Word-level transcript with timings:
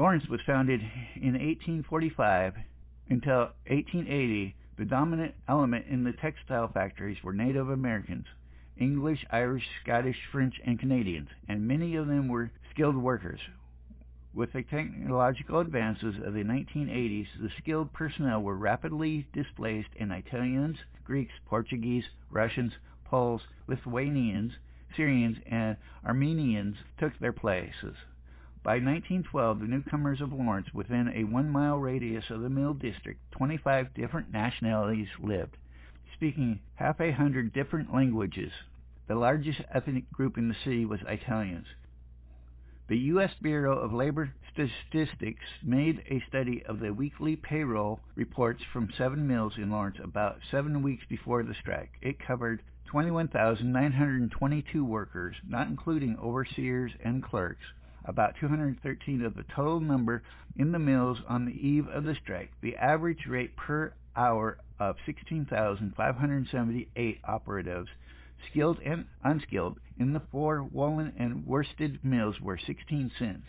Lawrence 0.00 0.26
was 0.28 0.40
founded 0.46 0.80
in 1.14 1.34
1845 1.34 2.54
until 3.10 3.50
1880. 3.66 4.56
The 4.78 4.86
dominant 4.86 5.34
element 5.46 5.84
in 5.90 6.04
the 6.04 6.14
textile 6.14 6.68
factories 6.68 7.22
were 7.22 7.34
Native 7.34 7.68
Americans, 7.68 8.24
English, 8.78 9.26
Irish, 9.28 9.68
Scottish, 9.82 10.16
French, 10.32 10.58
and 10.64 10.80
Canadians, 10.80 11.28
and 11.48 11.68
many 11.68 11.96
of 11.96 12.06
them 12.06 12.28
were 12.28 12.50
skilled 12.70 12.96
workers. 12.96 13.40
With 14.32 14.54
the 14.54 14.62
technological 14.62 15.60
advances 15.60 16.14
of 16.24 16.32
the 16.32 16.44
1980s, 16.44 17.26
the 17.38 17.50
skilled 17.58 17.92
personnel 17.92 18.40
were 18.42 18.56
rapidly 18.56 19.26
displaced 19.34 19.90
and 20.00 20.12
Italians, 20.12 20.78
Greeks, 21.04 21.34
Portuguese, 21.44 22.06
Russians, 22.30 22.72
Poles, 23.04 23.42
Lithuanians, 23.66 24.52
Syrians, 24.96 25.36
and 25.44 25.76
Armenians 26.06 26.76
took 26.96 27.18
their 27.18 27.34
places. 27.34 27.96
By 28.62 28.72
1912, 28.72 29.60
the 29.60 29.66
newcomers 29.66 30.20
of 30.20 30.34
Lawrence, 30.34 30.74
within 30.74 31.08
a 31.08 31.24
one-mile 31.24 31.78
radius 31.78 32.28
of 32.28 32.42
the 32.42 32.50
Mill 32.50 32.74
District, 32.74 33.18
25 33.32 33.94
different 33.94 34.30
nationalities 34.30 35.08
lived, 35.18 35.56
speaking 36.12 36.60
half 36.74 37.00
a 37.00 37.10
hundred 37.10 37.54
different 37.54 37.90
languages. 37.94 38.52
The 39.06 39.14
largest 39.14 39.62
ethnic 39.72 40.12
group 40.12 40.36
in 40.36 40.48
the 40.48 40.54
city 40.62 40.84
was 40.84 41.00
Italians. 41.08 41.68
The 42.88 42.98
U.S. 42.98 43.32
Bureau 43.40 43.78
of 43.78 43.94
Labor 43.94 44.34
Statistics 44.52 45.46
made 45.62 46.04
a 46.10 46.20
study 46.28 46.62
of 46.66 46.80
the 46.80 46.92
weekly 46.92 47.36
payroll 47.36 48.00
reports 48.14 48.62
from 48.70 48.92
seven 48.92 49.26
mills 49.26 49.56
in 49.56 49.70
Lawrence 49.70 49.98
about 50.04 50.40
seven 50.50 50.82
weeks 50.82 51.06
before 51.08 51.42
the 51.44 51.54
strike. 51.54 51.92
It 52.02 52.18
covered 52.18 52.60
21,922 52.88 54.84
workers, 54.84 55.36
not 55.48 55.68
including 55.68 56.18
overseers 56.18 56.92
and 57.02 57.22
clerks 57.22 57.64
about 58.04 58.34
213 58.40 59.24
of 59.24 59.34
the 59.34 59.44
total 59.54 59.80
number 59.80 60.22
in 60.56 60.72
the 60.72 60.78
mills 60.78 61.18
on 61.28 61.44
the 61.44 61.66
eve 61.66 61.86
of 61.88 62.04
the 62.04 62.14
strike. 62.14 62.50
The 62.60 62.76
average 62.76 63.26
rate 63.26 63.56
per 63.56 63.92
hour 64.16 64.58
of 64.78 64.96
16,578 65.06 67.20
operatives, 67.24 67.88
skilled 68.50 68.78
and 68.84 69.06
unskilled, 69.22 69.78
in 69.98 70.12
the 70.12 70.22
four 70.32 70.62
woolen 70.62 71.12
and 71.18 71.46
worsted 71.46 72.04
mills 72.04 72.40
were 72.40 72.58
16 72.58 73.10
cents, 73.18 73.46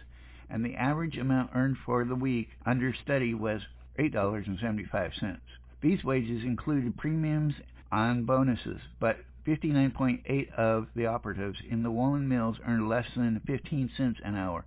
and 0.49 0.65
the 0.65 0.75
average 0.75 1.17
amount 1.17 1.51
earned 1.55 1.77
for 1.85 2.03
the 2.03 2.15
week 2.15 2.49
under 2.65 2.93
study 2.93 3.33
was 3.33 3.61
$8.75. 3.97 5.37
These 5.81 6.03
wages 6.03 6.43
included 6.43 6.97
premiums 6.97 7.53
on 7.91 8.25
bonuses, 8.25 8.81
but 8.99 9.17
59.8 9.45 10.53
of 10.53 10.87
the 10.95 11.07
operatives 11.07 11.59
in 11.69 11.83
the 11.83 11.91
woolen 11.91 12.27
mills 12.27 12.57
earned 12.65 12.87
less 12.87 13.07
than 13.15 13.41
15 13.45 13.91
cents 13.97 14.19
an 14.23 14.35
hour, 14.35 14.65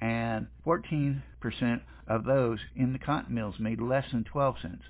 and 0.00 0.48
14% 0.66 1.22
of 2.06 2.24
those 2.24 2.58
in 2.74 2.92
the 2.92 2.98
cotton 2.98 3.34
mills 3.34 3.58
made 3.58 3.80
less 3.80 4.10
than 4.10 4.24
12 4.24 4.56
cents. 4.60 4.82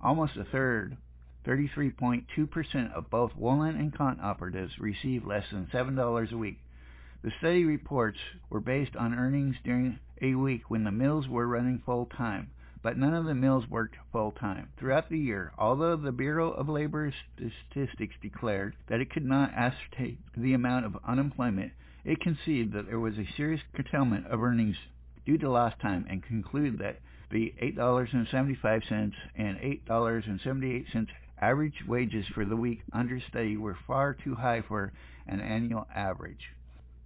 Almost 0.00 0.36
a 0.36 0.44
third, 0.44 0.96
33.2% 1.46 2.92
of 2.92 3.10
both 3.10 3.36
woolen 3.36 3.76
and 3.76 3.94
cotton 3.94 4.22
operatives 4.22 4.78
received 4.78 5.26
less 5.26 5.44
than 5.50 5.66
$7 5.72 6.32
a 6.32 6.36
week. 6.36 6.58
The 7.22 7.32
study 7.38 7.64
reports 7.64 8.18
were 8.48 8.60
based 8.60 8.96
on 8.96 9.14
earnings 9.14 9.56
during 9.62 9.98
a 10.22 10.34
week 10.34 10.70
when 10.70 10.84
the 10.84 10.90
mills 10.90 11.28
were 11.28 11.46
running 11.46 11.82
full 11.84 12.06
time 12.06 12.50
but 12.82 12.96
none 12.96 13.14
of 13.14 13.24
the 13.24 13.34
mills 13.34 13.68
worked 13.68 13.96
full 14.10 14.32
time. 14.32 14.68
Throughout 14.78 15.08
the 15.08 15.18
year, 15.18 15.52
although 15.58 15.96
the 15.96 16.12
Bureau 16.12 16.50
of 16.50 16.68
Labor 16.68 17.12
Statistics 17.36 18.16
declared 18.22 18.76
that 18.88 19.00
it 19.00 19.10
could 19.10 19.24
not 19.24 19.52
ascertain 19.54 20.18
the 20.36 20.54
amount 20.54 20.86
of 20.86 20.96
unemployment, 21.06 21.72
it 22.04 22.20
conceded 22.20 22.72
that 22.72 22.86
there 22.86 23.00
was 23.00 23.18
a 23.18 23.26
serious 23.36 23.60
curtailment 23.74 24.26
of 24.26 24.42
earnings 24.42 24.76
due 25.26 25.36
to 25.38 25.50
lost 25.50 25.78
time 25.80 26.06
and 26.08 26.22
concluded 26.22 26.78
that 26.78 27.00
the 27.30 27.54
$8.75 27.62 29.12
and 29.36 29.58
$8.78 29.58 31.06
average 31.40 31.84
wages 31.86 32.26
for 32.34 32.44
the 32.44 32.56
week 32.56 32.82
under 32.92 33.20
study 33.20 33.56
were 33.56 33.76
far 33.86 34.14
too 34.14 34.34
high 34.34 34.62
for 34.62 34.92
an 35.26 35.40
annual 35.40 35.86
average. 35.94 36.50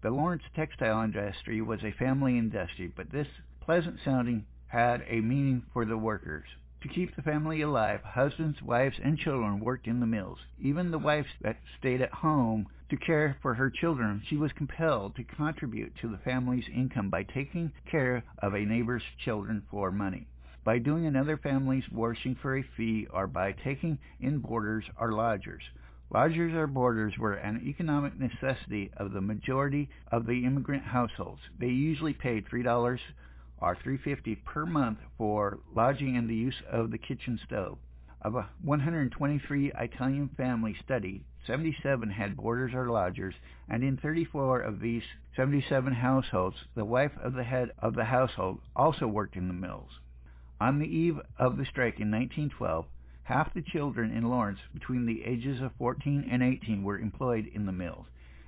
The 0.02 0.10
Lawrence 0.10 0.42
textile 0.54 1.02
industry 1.02 1.60
was 1.62 1.82
a 1.82 1.92
family 1.92 2.38
industry, 2.38 2.92
but 2.94 3.10
this 3.10 3.28
pleasant 3.60 3.98
sounding 4.04 4.44
had 4.74 5.04
a 5.08 5.20
meaning 5.20 5.62
for 5.72 5.84
the 5.84 5.96
workers. 5.96 6.48
To 6.82 6.88
keep 6.88 7.14
the 7.14 7.22
family 7.22 7.60
alive, 7.60 8.00
husbands, 8.02 8.60
wives, 8.60 8.96
and 9.04 9.16
children 9.16 9.60
worked 9.60 9.86
in 9.86 10.00
the 10.00 10.06
mills. 10.06 10.40
Even 10.60 10.90
the 10.90 10.98
wife 10.98 11.28
that 11.42 11.60
stayed 11.78 12.02
at 12.02 12.10
home 12.10 12.66
to 12.90 12.96
care 12.96 13.36
for 13.40 13.54
her 13.54 13.70
children, 13.70 14.20
she 14.28 14.36
was 14.36 14.50
compelled 14.56 15.14
to 15.14 15.22
contribute 15.22 15.92
to 16.00 16.08
the 16.08 16.18
family's 16.24 16.64
income 16.74 17.08
by 17.08 17.22
taking 17.22 17.70
care 17.88 18.24
of 18.40 18.54
a 18.54 18.64
neighbor's 18.64 19.04
children 19.24 19.62
for 19.70 19.92
money, 19.92 20.26
by 20.64 20.78
doing 20.78 21.06
another 21.06 21.36
family's 21.36 21.88
washing 21.92 22.34
for 22.42 22.56
a 22.58 22.64
fee, 22.76 23.06
or 23.12 23.28
by 23.28 23.52
taking 23.52 23.96
in 24.18 24.40
boarders 24.40 24.86
or 24.98 25.12
lodgers. 25.12 25.62
Lodgers 26.12 26.52
or 26.52 26.66
boarders 26.66 27.16
were 27.16 27.34
an 27.34 27.62
economic 27.64 28.18
necessity 28.18 28.90
of 28.96 29.12
the 29.12 29.20
majority 29.20 29.88
of 30.10 30.26
the 30.26 30.44
immigrant 30.44 30.82
households. 30.82 31.42
They 31.60 31.68
usually 31.68 32.12
paid 32.12 32.46
$3 32.46 32.98
are 33.64 33.74
350 33.74 34.34
per 34.44 34.66
month 34.66 34.98
for 35.16 35.58
lodging 35.74 36.18
and 36.18 36.28
the 36.28 36.34
use 36.34 36.60
of 36.70 36.90
the 36.90 36.98
kitchen 36.98 37.40
stove. 37.46 37.78
Of 38.20 38.34
a 38.34 38.50
123 38.60 39.72
Italian 39.72 40.28
family 40.36 40.76
studied, 40.84 41.24
77 41.46 42.10
had 42.10 42.36
boarders 42.36 42.74
or 42.74 42.90
lodgers, 42.90 43.34
and 43.66 43.82
in 43.82 43.96
34 43.96 44.60
of 44.60 44.80
these 44.80 45.02
77 45.34 45.94
households, 45.94 46.56
the 46.74 46.84
wife 46.84 47.12
of 47.22 47.32
the 47.32 47.44
head 47.44 47.70
of 47.78 47.94
the 47.94 48.04
household 48.04 48.60
also 48.76 49.06
worked 49.06 49.34
in 49.34 49.48
the 49.48 49.54
mills. 49.54 49.98
On 50.60 50.78
the 50.78 50.86
eve 50.86 51.18
of 51.38 51.56
the 51.56 51.64
strike 51.64 52.00
in 52.00 52.10
1912, 52.10 52.84
half 53.22 53.54
the 53.54 53.62
children 53.62 54.10
in 54.10 54.28
Lawrence 54.28 54.60
between 54.74 55.06
the 55.06 55.24
ages 55.24 55.62
of 55.62 55.72
14 55.78 56.28
and 56.30 56.42
18 56.42 56.82
were 56.82 56.98
employed 56.98 57.46
in 57.46 57.64
the 57.64 57.72
mills 57.72 58.04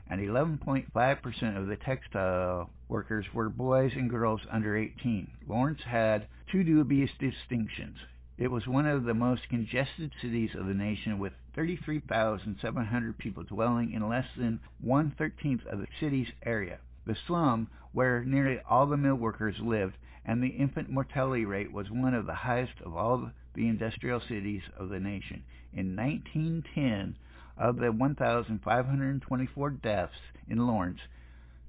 and 0.08 0.20
11.5% 0.20 1.56
of 1.56 1.66
the 1.66 1.76
textile 1.76 2.70
workers 2.88 3.26
were 3.34 3.48
boys 3.48 3.92
and 3.94 4.08
girls 4.08 4.40
under 4.50 4.76
18. 4.76 5.28
Lawrence 5.48 5.82
had 5.82 6.26
two 6.50 6.62
dubious 6.62 7.10
distinctions. 7.18 7.98
It 8.38 8.50
was 8.50 8.66
one 8.66 8.86
of 8.86 9.04
the 9.04 9.14
most 9.14 9.48
congested 9.48 10.12
cities 10.20 10.54
of 10.54 10.66
the 10.66 10.74
nation 10.74 11.18
with 11.18 11.32
33,700 11.54 13.18
people 13.18 13.42
dwelling 13.44 13.92
in 13.92 14.08
less 14.08 14.26
than 14.36 14.60
one-thirteenth 14.80 15.64
of 15.66 15.80
the 15.80 15.88
city's 15.98 16.30
area. 16.44 16.78
The 17.06 17.16
slum, 17.26 17.68
where 17.92 18.24
nearly 18.24 18.60
all 18.68 18.86
the 18.86 18.96
mill 18.96 19.14
workers 19.14 19.58
lived, 19.60 19.96
and 20.24 20.42
the 20.42 20.48
infant 20.48 20.90
mortality 20.90 21.44
rate 21.44 21.72
was 21.72 21.90
one 21.90 22.14
of 22.14 22.26
the 22.26 22.34
highest 22.34 22.80
of 22.84 22.94
all 22.94 23.30
the 23.54 23.68
industrial 23.68 24.20
cities 24.20 24.62
of 24.76 24.90
the 24.90 25.00
nation. 25.00 25.42
In 25.72 25.96
1910, 25.96 27.16
of 27.56 27.76
the 27.76 27.90
1,524 27.90 29.70
deaths 29.70 30.12
in 30.48 30.66
Lawrence, 30.66 31.00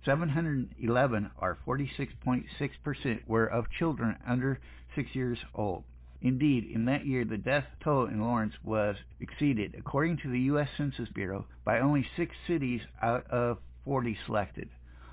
711, 0.08 1.32
or 1.38 1.58
46.6%, 1.68 3.28
were 3.28 3.46
of 3.46 3.70
children 3.70 4.16
under 4.26 4.58
six 4.96 5.14
years 5.14 5.38
old. 5.54 5.84
Indeed, 6.22 6.64
in 6.74 6.86
that 6.86 7.06
year, 7.06 7.26
the 7.26 7.38
death 7.38 7.66
toll 7.84 8.06
in 8.06 8.22
Lawrence 8.22 8.54
was 8.64 8.96
exceeded, 9.20 9.76
according 9.78 10.20
to 10.20 10.30
the 10.30 10.40
U.S. 10.40 10.70
Census 10.78 11.10
Bureau, 11.10 11.46
by 11.66 11.82
only 11.82 12.08
six 12.16 12.34
cities 12.48 12.80
out 13.02 13.28
of 13.30 13.58
40 13.84 14.18
selected. 14.26 14.70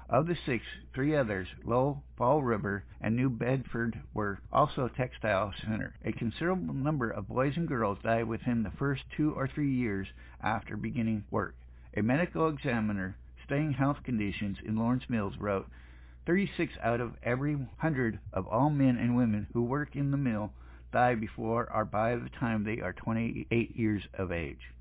Of 0.08 0.28
the 0.28 0.36
six, 0.46 0.64
three 0.94 1.16
others, 1.16 1.48
Lowell, 1.64 2.04
Fall 2.16 2.44
River, 2.44 2.84
and 3.00 3.16
New 3.16 3.30
Bedford, 3.30 4.00
were 4.14 4.38
also 4.52 4.86
textile 4.86 5.52
centers. 5.60 5.94
A 6.04 6.12
considerable 6.12 6.72
number 6.72 7.10
of 7.10 7.26
boys 7.26 7.56
and 7.56 7.66
girls 7.66 7.98
died 8.04 8.28
within 8.28 8.62
the 8.62 8.70
first 8.78 9.02
two 9.16 9.32
or 9.32 9.48
three 9.48 9.74
years 9.74 10.06
after 10.40 10.76
beginning 10.76 11.24
work. 11.32 11.56
A 11.96 12.02
medical 12.02 12.48
examiner 12.48 13.16
studying 13.44 13.72
health 13.72 13.98
conditions 14.04 14.58
in 14.64 14.76
Lawrence 14.76 15.04
Mills 15.08 15.34
wrote, 15.38 15.68
36 16.26 16.72
out 16.82 17.00
of 17.00 17.12
every 17.22 17.54
100 17.54 18.18
of 18.32 18.46
all 18.46 18.70
men 18.70 18.96
and 18.96 19.16
women 19.16 19.46
who 19.52 19.62
work 19.62 19.94
in 19.94 20.10
the 20.10 20.16
mill 20.16 20.50
die 20.92 21.14
before 21.14 21.70
or 21.72 21.84
by 21.84 22.16
the 22.16 22.30
time 22.40 22.64
they 22.64 22.80
are 22.80 22.92
28 22.92 23.76
years 23.76 24.02
of 24.14 24.32
age. 24.32 24.72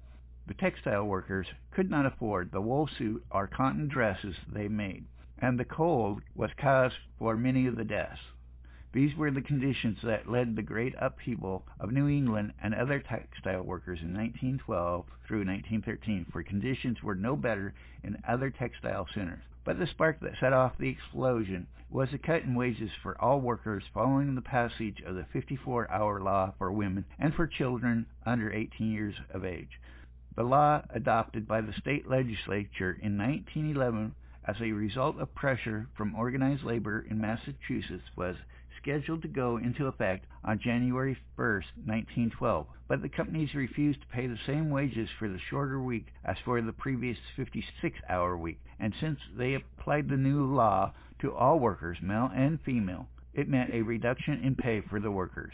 The 0.48 0.54
textile 0.54 1.06
workers 1.06 1.48
could 1.72 1.90
not 1.90 2.06
afford 2.06 2.52
the 2.52 2.62
wool 2.62 2.88
suit 2.98 3.26
or 3.32 3.48
cotton 3.48 3.88
dresses 3.88 4.36
they 4.52 4.68
made, 4.68 5.06
and 5.40 5.60
the 5.60 5.66
cold 5.66 6.22
was 6.36 6.52
cause 6.58 6.92
for 7.18 7.36
many 7.36 7.66
of 7.68 7.76
the 7.76 7.84
deaths. 7.84 8.20
These 8.94 9.16
were 9.16 9.32
the 9.32 9.42
conditions 9.42 9.98
that 10.04 10.30
led 10.30 10.56
the 10.56 10.62
great 10.62 10.94
upheaval 11.00 11.66
of 11.80 11.92
New 11.92 12.08
England 12.08 12.54
and 12.62 12.76
other 12.76 13.00
textile 13.00 13.64
workers 13.64 14.00
in 14.04 14.14
1912 14.14 15.06
through 15.28 15.46
1913, 15.46 16.28
for 16.32 16.44
conditions 16.44 17.02
were 17.02 17.16
no 17.16 17.36
better 17.36 17.74
in 18.04 18.22
other 18.28 18.52
textile 18.52 19.08
centers. 19.12 19.42
But 19.66 19.80
the 19.80 19.88
spark 19.88 20.20
that 20.20 20.38
set 20.40 20.54
off 20.54 20.78
the 20.78 20.90
explosion 20.90 21.66
was 21.90 22.14
a 22.14 22.20
cut 22.20 22.44
in 22.44 22.54
wages 22.54 22.92
for 23.02 23.20
all 23.20 23.42
workers 23.42 23.84
following 23.96 24.36
the 24.36 24.42
passage 24.44 25.02
of 25.02 25.16
the 25.16 25.26
54-hour 25.34 26.22
law 26.22 26.54
for 26.60 26.72
women 26.72 27.06
and 27.18 27.34
for 27.34 27.48
children 27.48 28.06
under 28.28 28.54
18 28.54 28.92
years 28.92 29.16
of 29.32 29.44
age. 29.44 29.80
The 30.36 30.44
law 30.44 30.84
adopted 30.92 31.48
by 31.48 31.62
the 31.62 31.74
state 31.74 32.08
legislature 32.08 32.98
in 33.02 33.18
1911 33.18 34.14
as 34.46 34.58
a 34.62 34.72
result 34.72 35.20
of 35.20 35.34
pressure 35.34 35.88
from 35.96 36.14
organized 36.14 36.64
labor 36.64 37.04
in 37.10 37.20
Massachusetts 37.20 38.12
was 38.16 38.36
scheduled 38.84 39.22
to 39.22 39.28
go 39.30 39.58
into 39.58 39.88
effect 39.88 40.26
on 40.44 40.60
January 40.60 41.18
1, 41.38 41.48
1912, 41.86 42.68
but 42.90 43.02
the 43.02 43.08
companies 43.08 43.56
refused 43.56 44.02
to 44.02 44.08
pay 44.08 44.28
the 44.28 44.38
same 44.46 44.70
wages 44.70 45.10
for 45.18 45.30
the 45.30 45.40
shorter 45.50 45.82
week 45.82 46.08
as 46.26 46.36
for 46.44 46.62
the 46.62 46.74
previous 46.74 47.18
56-hour 47.38 48.38
week, 48.38 48.60
and 48.80 48.94
since 49.00 49.20
they 49.38 49.54
applied 49.54 50.10
the 50.10 50.18
new 50.18 50.54
law 50.54 50.92
to 51.20 51.34
all 51.34 51.60
workers, 51.60 51.98
male 52.02 52.30
and 52.36 52.60
female, 52.66 53.08
it 53.34 53.48
meant 53.48 53.74
a 53.74 53.82
reduction 53.82 54.44
in 54.44 54.54
pay 54.54 54.82
for 54.82 55.00
the 55.00 55.12
workers. 55.12 55.54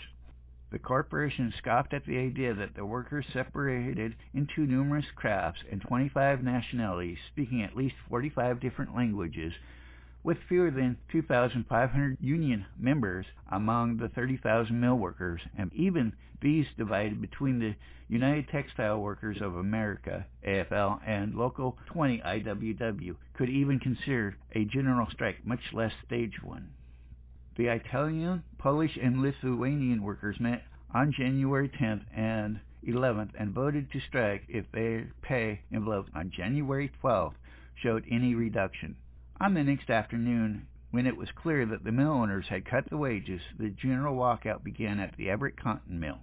The 0.72 0.80
corporation 0.80 1.54
scoffed 1.58 1.94
at 1.94 2.06
the 2.06 2.18
idea 2.18 2.54
that 2.54 2.75
the 2.75 2.86
workers 2.86 3.25
separated 3.32 4.16
into 4.34 4.66
numerous 4.66 5.06
crafts 5.16 5.62
and 5.72 5.82
25 5.82 6.44
nationalities, 6.44 7.18
speaking 7.32 7.62
at 7.62 7.75
least 7.75 7.96
45 8.08 8.60
different 8.60 8.96
languages, 8.96 9.54
with 10.24 10.38
fewer 10.48 10.69
than 10.69 10.98
2,500 11.12 12.18
union 12.19 12.66
members 12.77 13.25
among 13.51 13.98
the 13.98 14.10
30,000 14.10 14.80
mill 14.80 14.95
workers, 14.95 15.42
and 15.57 15.71
even 15.74 16.13
these 16.42 16.66
divided 16.77 17.21
between 17.21 17.60
the 17.60 17.75
United 18.07 18.48
Textile 18.50 19.00
Workers 19.01 19.42
of 19.42 19.56
America, 19.56 20.25
AFL, 20.45 21.00
and 21.06 21.36
Local 21.36 21.77
20 21.88 22.19
IWW, 22.19 23.16
could 23.33 23.50
even 23.50 23.80
consider 23.80 24.36
a 24.54 24.66
general 24.66 25.07
strike, 25.12 25.45
much 25.45 25.74
less 25.74 25.94
stage 26.06 26.42
one. 26.42 26.69
The 27.56 27.68
Italian, 27.68 28.44
Polish, 28.57 28.98
and 29.01 29.22
Lithuanian 29.22 30.01
workers 30.01 30.39
met 30.39 30.63
on 30.94 31.12
January 31.12 31.69
10th 31.69 32.06
and 32.15 32.60
11th 32.88 33.31
and 33.38 33.54
voted 33.54 33.92
to 33.92 34.00
strike 34.00 34.44
if 34.48 34.72
their 34.72 35.12
pay 35.22 35.62
envelopes 35.72 36.10
on 36.15 36.31
January 36.31 36.92
12th 37.04 37.33
showed 37.75 38.06
any 38.10 38.33
reduction. 38.33 38.95
On 39.41 39.53
the 39.53 39.63
next 39.63 39.89
afternoon, 39.89 40.68
when 40.91 41.07
it 41.07 41.15
was 41.15 41.31
clear 41.31 41.65
that 41.65 41.86
the 41.86 41.94
mill 41.94 42.12
owners 42.12 42.50
had 42.50 42.65
cut 42.65 42.89
the 42.89 42.97
wages, 42.97 43.41
the 43.57 43.69
general 43.69 44.18
walkout 44.18 44.65
began 44.65 45.00
at 45.00 45.15
the 45.15 45.30
Everett 45.30 45.56
Cotton 45.56 45.97
Mill. 45.97 46.18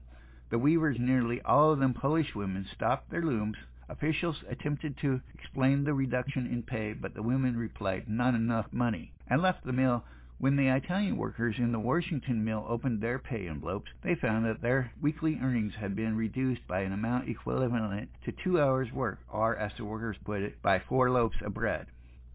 The 0.50 0.58
weavers, 0.58 0.98
nearly 1.00 1.40
all 1.40 1.72
of 1.72 1.78
them 1.78 1.94
Polish 1.94 2.34
women, 2.34 2.66
stopped 2.74 3.08
their 3.08 3.22
looms. 3.22 3.56
Officials 3.88 4.44
attempted 4.50 4.98
to 4.98 5.22
explain 5.32 5.84
the 5.84 5.94
reduction 5.94 6.46
in 6.46 6.62
pay, 6.62 6.92
but 6.92 7.14
the 7.14 7.22
women 7.22 7.56
replied, 7.56 8.06
not 8.06 8.34
enough 8.34 8.70
money, 8.70 9.14
and 9.28 9.40
left 9.40 9.64
the 9.64 9.72
mill 9.72 10.04
when 10.36 10.56
the 10.56 10.68
Italian 10.68 11.16
workers 11.16 11.56
in 11.58 11.72
the 11.72 11.80
Washington 11.80 12.44
mill 12.44 12.66
opened 12.68 13.00
their 13.00 13.18
pay 13.18 13.48
envelopes, 13.48 13.92
they 14.02 14.14
found 14.14 14.44
that 14.44 14.60
their 14.60 14.92
weekly 15.00 15.38
earnings 15.42 15.74
had 15.76 15.96
been 15.96 16.18
reduced 16.18 16.68
by 16.68 16.80
an 16.80 16.92
amount 16.92 17.30
equivalent 17.30 18.10
to 18.26 18.32
two 18.32 18.60
hours' 18.60 18.92
work, 18.92 19.20
or, 19.30 19.56
as 19.56 19.72
the 19.78 19.86
workers 19.86 20.18
put 20.22 20.42
it, 20.42 20.60
by 20.60 20.78
four 20.78 21.10
loaves 21.10 21.40
of 21.40 21.54
bread. 21.54 21.86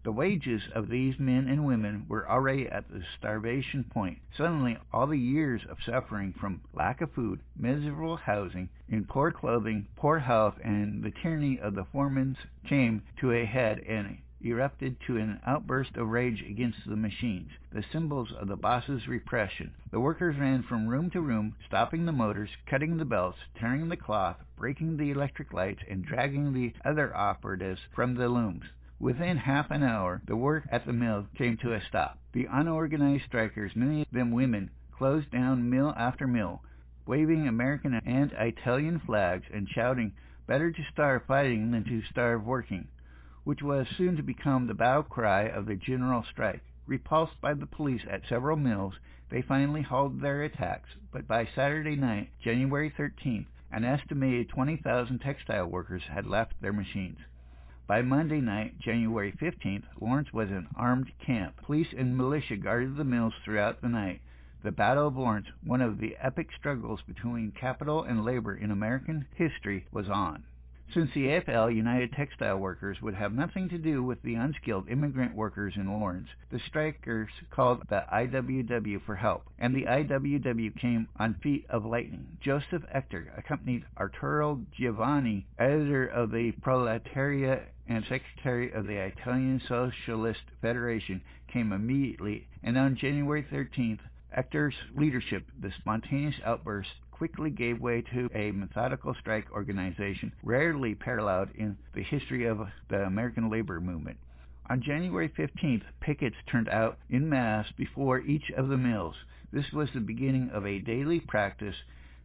The 0.04 0.10
wages 0.10 0.66
of 0.74 0.88
these 0.88 1.16
men 1.20 1.46
and 1.46 1.64
women 1.64 2.06
were 2.08 2.28
already 2.28 2.68
at 2.68 2.88
the 2.88 3.04
starvation 3.16 3.84
point. 3.84 4.18
Suddenly, 4.36 4.78
all 4.92 5.06
the 5.06 5.16
years 5.16 5.64
of 5.66 5.80
suffering 5.80 6.32
from 6.32 6.62
lack 6.72 7.00
of 7.00 7.12
food, 7.12 7.38
miserable 7.56 8.16
housing, 8.16 8.68
in 8.88 9.04
poor 9.04 9.30
clothing, 9.30 9.86
poor 9.94 10.18
health, 10.18 10.58
and 10.64 11.04
the 11.04 11.12
tyranny 11.12 11.60
of 11.60 11.76
the 11.76 11.84
foremen 11.84 12.36
came 12.64 13.02
to 13.18 13.30
a 13.30 13.44
head 13.44 13.78
and 13.78 14.18
erupted 14.40 14.98
to 15.02 15.18
an 15.18 15.40
outburst 15.46 15.96
of 15.96 16.08
rage 16.08 16.42
against 16.42 16.84
the 16.84 16.96
machines, 16.96 17.52
the 17.70 17.84
symbols 17.84 18.32
of 18.32 18.48
the 18.48 18.56
boss's 18.56 19.06
repression. 19.06 19.72
The 19.92 20.00
workers 20.00 20.36
ran 20.36 20.64
from 20.64 20.88
room 20.88 21.10
to 21.10 21.20
room, 21.20 21.54
stopping 21.64 22.06
the 22.06 22.10
motors, 22.10 22.50
cutting 22.66 22.96
the 22.96 23.04
belts, 23.04 23.38
tearing 23.54 23.88
the 23.88 23.96
cloth, 23.96 24.38
breaking 24.56 24.96
the 24.96 25.12
electric 25.12 25.52
lights, 25.52 25.84
and 25.88 26.04
dragging 26.04 26.52
the 26.52 26.72
other 26.84 27.16
operatives 27.16 27.82
from 27.94 28.16
the 28.16 28.28
looms. 28.28 28.64
Within 29.02 29.36
half 29.36 29.70
an 29.70 29.82
hour, 29.82 30.22
the 30.26 30.36
work 30.36 30.66
at 30.70 30.86
the 30.86 30.92
mill 30.94 31.26
came 31.36 31.58
to 31.58 31.74
a 31.74 31.80
stop. 31.82 32.18
The 32.32 32.46
unorganized 32.50 33.24
strikers, 33.24 33.76
many 33.76 34.00
of 34.00 34.10
them 34.10 34.30
women, 34.30 34.70
closed 34.92 35.30
down 35.30 35.68
mill 35.68 35.92
after 35.96 36.26
mill, 36.26 36.62
waving 37.04 37.46
American 37.46 37.94
and 37.94 38.32
Italian 38.32 39.00
flags 39.00 39.46
and 39.52 39.68
shouting, 39.68 40.12
better 40.46 40.70
to 40.70 40.84
starve 40.84 41.24
fighting 41.24 41.72
than 41.72 41.84
to 41.84 42.00
starve 42.02 42.46
working 42.46 42.88
which 43.44 43.60
was 43.60 43.88
soon 43.88 44.16
to 44.16 44.22
become 44.22 44.68
the 44.68 44.74
battle 44.74 45.02
cry 45.02 45.48
of 45.48 45.66
the 45.66 45.74
general 45.74 46.22
strike. 46.22 46.62
Repulsed 46.86 47.40
by 47.40 47.54
the 47.54 47.66
police 47.66 48.02
at 48.08 48.24
several 48.28 48.56
mills, 48.56 48.94
they 49.30 49.42
finally 49.42 49.82
halted 49.82 50.20
their 50.20 50.44
attacks, 50.44 50.90
but 51.10 51.26
by 51.26 51.44
Saturday 51.44 51.96
night, 51.96 52.30
January 52.40 52.88
13th, 52.88 53.46
an 53.72 53.84
estimated 53.84 54.48
20,000 54.48 55.18
textile 55.18 55.66
workers 55.66 56.04
had 56.04 56.24
left 56.24 56.54
their 56.60 56.72
machines. 56.72 57.18
By 57.92 58.00
Monday 58.00 58.40
night, 58.40 58.78
January 58.78 59.32
15th, 59.32 59.82
Lawrence 60.00 60.32
was 60.32 60.50
an 60.50 60.66
armed 60.74 61.12
camp. 61.18 61.60
Police 61.62 61.92
and 61.94 62.16
militia 62.16 62.56
guarded 62.56 62.96
the 62.96 63.04
mills 63.04 63.34
throughout 63.44 63.82
the 63.82 63.90
night. 63.90 64.22
The 64.62 64.72
Battle 64.72 65.08
of 65.08 65.18
Lawrence, 65.18 65.48
one 65.62 65.82
of 65.82 65.98
the 65.98 66.16
epic 66.18 66.48
struggles 66.58 67.02
between 67.06 67.52
capital 67.52 68.02
and 68.02 68.24
labor 68.24 68.54
in 68.54 68.70
American 68.70 69.26
history, 69.34 69.84
was 69.92 70.08
on. 70.08 70.44
Since 70.94 71.14
the 71.14 71.24
AFL 71.28 71.74
United 71.74 72.12
Textile 72.12 72.58
Workers 72.58 73.00
would 73.00 73.14
have 73.14 73.32
nothing 73.32 73.66
to 73.70 73.78
do 73.78 74.02
with 74.02 74.20
the 74.20 74.34
unskilled 74.34 74.90
immigrant 74.90 75.34
workers 75.34 75.72
in 75.76 75.86
Lawrence, 75.86 76.28
the 76.50 76.58
strikers 76.58 77.30
called 77.50 77.88
the 77.88 78.04
IWW 78.12 79.00
for 79.06 79.16
help, 79.16 79.44
and 79.58 79.74
the 79.74 79.84
IWW 79.84 80.78
came 80.78 81.08
on 81.16 81.32
feet 81.42 81.64
of 81.70 81.86
lightning. 81.86 82.36
Joseph 82.42 82.82
Ettor 82.92 83.32
accompanied 83.38 83.86
Arturo 83.96 84.60
Giovannitti, 84.78 85.46
editor 85.58 86.06
of 86.08 86.30
the 86.30 86.52
Proletariat 86.60 87.72
and 87.88 88.04
secretary 88.04 88.70
of 88.72 88.86
the 88.86 88.98
Italian 88.98 89.62
Socialist 89.66 90.42
Federation, 90.60 91.22
came 91.50 91.72
immediately, 91.72 92.48
and 92.62 92.76
on 92.76 92.96
January 92.96 93.42
13th, 93.50 94.00
Ettor's 94.34 94.74
leadership, 94.96 95.46
the 95.60 95.70
spontaneous 95.72 96.40
outburst 96.44 96.90
quickly 97.10 97.50
gave 97.50 97.80
way 97.80 98.00
to 98.00 98.28
a 98.34 98.50
methodical 98.50 99.14
strike 99.14 99.50
organization 99.52 100.32
rarely 100.42 100.94
paralleled 100.94 101.50
in 101.54 101.76
the 101.94 102.02
history 102.02 102.46
of 102.46 102.66
the 102.88 103.04
American 103.04 103.50
labor 103.50 103.80
movement. 103.80 104.16
On 104.70 104.80
January 104.80 105.28
15th, 105.28 105.82
pickets 106.00 106.36
turned 106.46 106.68
out 106.68 106.98
in 107.10 107.28
mass 107.28 107.70
before 107.72 108.20
each 108.20 108.50
of 108.56 108.68
the 108.68 108.76
mills. 108.76 109.16
This 109.52 109.70
was 109.72 109.90
the 109.92 110.00
beginning 110.00 110.50
of 110.50 110.66
a 110.66 110.78
daily 110.78 111.20
practice 111.20 111.76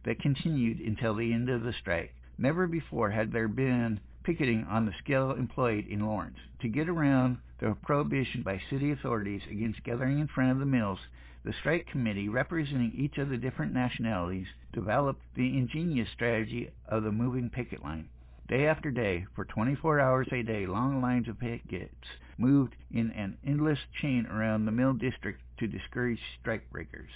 that 0.04 0.20
continued 0.20 0.80
until 0.80 1.14
the 1.14 1.32
end 1.32 1.50
of 1.50 1.62
the 1.62 1.74
strike. 1.74 2.14
Never 2.38 2.66
before 2.66 3.10
had 3.10 3.32
there 3.32 3.48
been 3.48 4.00
picketing 4.22 4.64
on 4.64 4.86
the 4.86 4.94
scale 4.98 5.32
employed 5.32 5.86
in 5.86 6.06
Lawrence. 6.06 6.38
To 6.60 6.68
get 6.68 6.88
around 6.88 7.38
the 7.60 7.76
prohibition 7.82 8.42
by 8.42 8.60
city 8.70 8.92
authorities 8.92 9.42
against 9.50 9.84
gathering 9.84 10.18
in 10.18 10.28
front 10.28 10.52
of 10.52 10.58
the 10.58 10.66
mills, 10.66 11.00
the 11.44 11.52
strike 11.52 11.86
committee, 11.86 12.28
representing 12.28 12.92
each 12.94 13.18
of 13.18 13.28
the 13.28 13.36
different 13.36 13.72
nationalities, 13.72 14.48
developed 14.72 15.22
the 15.34 15.56
ingenious 15.56 16.08
strategy 16.10 16.70
of 16.86 17.02
the 17.02 17.12
moving 17.12 17.48
picket 17.50 17.82
line. 17.82 18.08
Day 18.48 18.66
after 18.66 18.90
day, 18.90 19.26
for 19.34 19.44
24 19.44 20.00
hours 20.00 20.28
a 20.32 20.42
day, 20.42 20.66
long 20.66 21.02
lines 21.02 21.28
of 21.28 21.38
pickets 21.38 22.08
moved 22.38 22.74
in 22.90 23.10
an 23.10 23.36
endless 23.44 23.78
chain 24.00 24.26
around 24.26 24.64
the 24.64 24.72
mill 24.72 24.94
district 24.94 25.42
to 25.58 25.66
discourage 25.66 26.20
strikebreakers. 26.42 27.10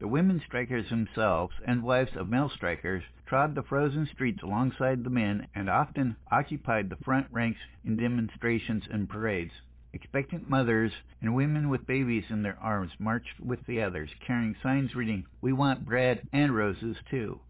The 0.00 0.08
women 0.08 0.40
strikers 0.44 0.90
themselves, 0.90 1.54
and 1.64 1.84
wives 1.84 2.16
of 2.16 2.28
male 2.28 2.48
strikers, 2.48 3.04
trod 3.26 3.54
the 3.54 3.62
frozen 3.62 4.06
streets 4.06 4.42
alongside 4.42 5.04
the 5.04 5.10
men 5.10 5.46
and 5.54 5.70
often 5.70 6.16
occupied 6.30 6.90
the 6.90 6.96
front 6.96 7.28
ranks 7.30 7.60
in 7.84 7.96
demonstrations 7.96 8.88
and 8.90 9.08
parades. 9.08 9.52
Expectant 9.94 10.48
mothers 10.48 10.92
and 11.20 11.34
women 11.34 11.68
with 11.68 11.86
babies 11.86 12.24
in 12.30 12.42
their 12.42 12.58
arms 12.58 12.92
marched 12.98 13.38
with 13.38 13.66
the 13.66 13.82
others, 13.82 14.08
carrying 14.26 14.56
signs 14.62 14.94
reading, 14.94 15.26
We 15.42 15.52
want 15.52 15.84
bread 15.84 16.26
and 16.32 16.54
roses 16.54 16.96
too. 17.10 17.40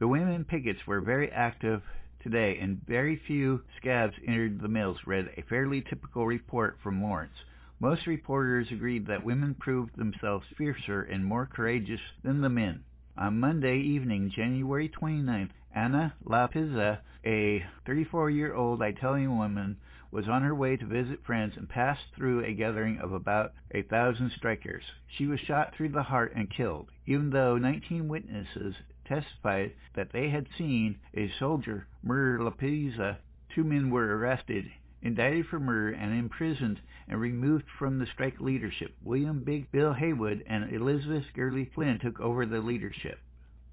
The 0.00 0.08
women 0.08 0.44
pickets 0.44 0.84
were 0.86 1.00
very 1.00 1.30
active 1.30 1.82
today, 2.22 2.58
and 2.58 2.84
very 2.86 3.16
few 3.16 3.62
scabs 3.76 4.16
entered 4.26 4.60
the 4.60 4.68
mills, 4.68 4.98
read 5.06 5.30
a 5.36 5.42
fairly 5.42 5.80
typical 5.80 6.26
report 6.26 6.76
from 6.82 7.02
Lawrence. 7.02 7.44
Most 7.78 8.06
reporters 8.06 8.72
agreed 8.72 9.06
that 9.06 9.24
women 9.24 9.54
proved 9.54 9.96
themselves 9.96 10.46
fiercer 10.58 11.02
and 11.02 11.24
more 11.24 11.46
courageous 11.46 12.00
than 12.22 12.40
the 12.40 12.48
men. 12.48 12.82
On 13.16 13.38
Monday 13.38 13.78
evening, 13.78 14.30
January 14.34 14.88
29th, 14.88 15.50
Anna 15.72 16.14
Lapizza, 16.24 16.98
a 17.24 17.64
34-year-old 17.86 18.82
Italian 18.82 19.38
woman, 19.38 19.76
was 20.12 20.28
on 20.28 20.42
her 20.42 20.54
way 20.54 20.76
to 20.76 20.84
visit 20.86 21.24
friends 21.24 21.56
and 21.56 21.68
passed 21.68 22.12
through 22.14 22.44
a 22.44 22.52
gathering 22.52 22.98
of 22.98 23.12
about 23.12 23.52
a 23.70 23.82
thousand 23.82 24.30
strikers. 24.32 24.82
She 25.06 25.26
was 25.26 25.38
shot 25.40 25.74
through 25.74 25.90
the 25.90 26.02
heart 26.02 26.32
and 26.34 26.50
killed, 26.50 26.90
even 27.06 27.30
though 27.30 27.56
19 27.56 28.08
witnesses 28.08 28.74
testified 29.04 29.72
that 29.94 30.12
they 30.12 30.28
had 30.28 30.48
seen 30.56 30.98
a 31.14 31.30
soldier 31.38 31.86
murder 32.02 32.42
Lapizza. 32.42 33.18
Two 33.54 33.64
men 33.64 33.90
were 33.90 34.16
arrested, 34.16 34.70
indicted 35.02 35.46
for 35.46 35.60
murder, 35.60 35.96
and 35.96 36.12
imprisoned 36.12 36.80
and 37.08 37.20
removed 37.20 37.64
from 37.78 37.98
the 37.98 38.06
strike 38.06 38.40
leadership. 38.40 38.94
William 39.02 39.42
Big 39.44 39.70
Bill 39.72 39.92
Haywood 39.92 40.44
and 40.46 40.72
Elizabeth 40.72 41.24
Gurley 41.34 41.70
Flynn 41.74 41.98
took 41.98 42.20
over 42.20 42.46
the 42.46 42.60
leadership. 42.60 43.18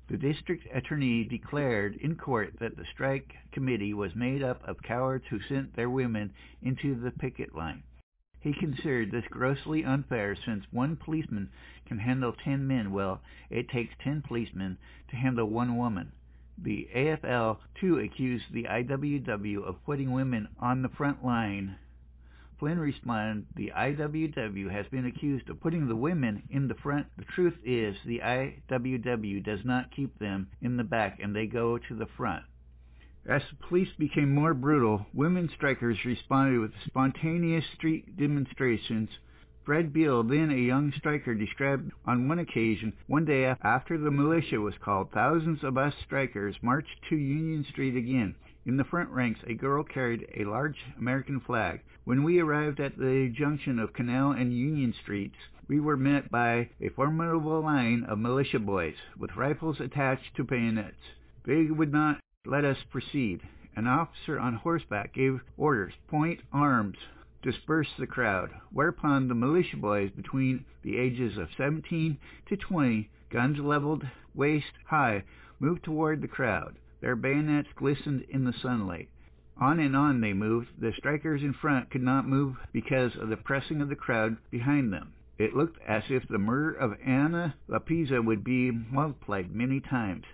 The 0.10 0.18
district 0.18 0.66
attorney 0.74 1.26
declared 1.26 1.98
in 1.98 2.16
court 2.16 2.60
that 2.60 2.78
the 2.78 2.86
strike 2.86 3.36
committee 3.52 3.94
was 3.94 4.16
made 4.16 4.42
up 4.42 4.66
of 4.66 4.82
cowards 4.82 5.26
who 5.28 5.40
sent 5.42 5.74
their 5.76 5.90
women 5.90 6.32
into 6.62 6.96
the 6.96 7.12
picket 7.12 7.54
line. 7.54 7.84
He 8.40 8.54
considered 8.54 9.12
this 9.12 9.28
grossly 9.28 9.84
unfair 9.84 10.34
since 10.36 10.72
one 10.72 10.96
policeman 10.96 11.50
can 11.86 12.00
handle 12.00 12.32
ten 12.32 12.66
men 12.66 12.94
while 12.94 13.22
it 13.50 13.68
takes 13.68 13.96
ten 14.00 14.22
policemen 14.22 14.78
to 15.10 15.18
handle 15.18 15.50
one 15.50 15.76
woman. 15.76 16.14
The 16.58 16.88
AFL 16.96 17.60
too 17.76 18.00
accused 18.00 18.54
the 18.54 18.64
IWW 18.64 19.62
of 19.62 19.84
putting 19.84 20.12
women 20.12 20.48
on 20.58 20.84
the 20.84 20.90
front 20.90 21.26
line 21.26 21.76
Flynn 22.60 22.80
responded, 22.80 23.46
the 23.56 23.72
IWW 23.78 24.72
has 24.72 24.88
been 24.88 25.06
accused 25.06 25.48
of 25.50 25.60
putting 25.60 25.88
the 25.88 25.96
women 25.96 26.42
in 26.50 26.68
the 26.68 26.74
front. 26.76 27.06
The 27.16 27.26
truth 27.26 27.54
is 27.64 27.96
the 28.04 28.20
IWW 28.20 29.44
does 29.44 29.64
not 29.64 29.92
keep 29.92 30.18
them 30.18 30.48
in 30.62 30.76
the 30.76 30.84
back 30.84 31.20
and 31.22 31.36
they 31.36 31.46
go 31.46 31.78
to 31.78 31.96
the 31.96 32.08
front. 32.18 32.44
As 33.28 33.44
the 33.50 33.68
police 33.68 33.94
became 34.00 34.34
more 34.34 34.54
brutal, 34.54 35.06
women 35.14 35.50
strikers 35.50 36.04
responded 36.06 36.60
with 36.60 36.72
spontaneous 36.86 37.66
street 37.76 38.18
demonstrations. 38.18 39.10
Fred 39.64 39.92
Beal, 39.92 40.24
then 40.24 40.50
a 40.50 40.56
young 40.56 40.94
striker, 40.94 41.36
described 41.36 41.92
on 42.06 42.30
one 42.30 42.40
occasion, 42.40 42.94
one 43.08 43.26
day 43.26 43.54
after 43.62 43.98
the 43.98 44.10
militia 44.10 44.62
was 44.62 44.78
called, 44.80 45.12
thousands 45.12 45.64
of 45.64 45.78
us 45.78 45.94
strikers 46.06 46.56
marched 46.62 47.04
to 47.10 47.18
Union 47.18 47.66
Street 47.66 47.98
again. 47.98 48.34
In 48.66 48.78
the 48.78 48.86
front 48.86 49.10
ranks, 49.10 49.42
a 49.46 49.54
girl 49.54 49.84
carried 49.84 50.26
a 50.36 50.46
large 50.46 50.78
American 50.98 51.42
flag. 51.42 51.82
When 52.08 52.24
we 52.24 52.40
arrived 52.40 52.80
at 52.80 52.98
the 52.98 53.30
junction 53.36 53.80
of 53.80 53.92
Canal 53.92 54.32
and 54.32 54.54
Union 54.54 54.94
Streets, 54.94 55.36
we 55.68 55.82
were 55.82 55.98
met 55.98 56.32
by 56.32 56.70
a 56.80 56.88
formidable 56.88 57.60
line 57.60 58.06
of 58.06 58.18
militia 58.18 58.60
boys 58.60 58.96
with 59.18 59.36
rifles 59.36 59.82
attached 59.82 60.34
to 60.38 60.46
bayonets. 60.46 61.02
They 61.44 61.66
would 61.66 61.92
not 61.92 62.22
let 62.46 62.64
us 62.64 62.78
proceed. 62.90 63.42
An 63.76 63.88
officer 63.88 64.40
on 64.40 64.54
horseback 64.54 65.14
gave 65.14 65.42
orders, 65.58 65.96
point 66.08 66.40
arms, 66.54 66.98
disperse 67.42 67.94
the 68.00 68.08
crowd, 68.08 68.52
whereupon 68.72 69.28
the 69.28 69.36
militia 69.36 69.76
boys 69.76 70.10
between 70.12 70.64
the 70.84 70.98
ages 70.98 71.38
of 71.38 71.50
17 71.58 72.18
to 72.46 72.56
20, 72.56 73.10
guns 73.30 73.60
leveled 73.60 74.08
waist 74.34 74.72
high, 74.86 75.26
moved 75.60 75.84
toward 75.84 76.22
the 76.22 76.30
crowd. 76.30 76.78
Their 77.02 77.18
bayonets 77.18 77.68
glistened 77.76 78.22
in 78.30 78.46
the 78.46 78.54
sunlight. 78.54 79.10
On 79.60 79.80
and 79.80 79.96
on 79.96 80.22
they 80.22 80.34
moved. 80.34 80.70
The 80.80 80.94
strikers 80.94 81.42
in 81.42 81.54
front 81.54 81.90
could 81.90 82.04
not 82.04 82.28
move 82.28 82.58
because 82.72 83.16
of 83.16 83.30
the 83.30 83.38
pressing 83.38 83.82
of 83.82 83.90
the 83.90 83.96
crowd 83.96 84.38
behind 84.52 84.94
them. 84.94 85.14
It 85.40 85.56
looked 85.56 85.80
as 85.82 86.04
if 86.10 86.28
the 86.28 86.38
murder 86.38 86.74
of 86.74 87.00
Anna 87.04 87.56
Lapizza 87.68 88.24
would 88.24 88.44
be 88.44 88.70
multiplied 88.70 89.56
many 89.56 89.80
times. 89.80 90.26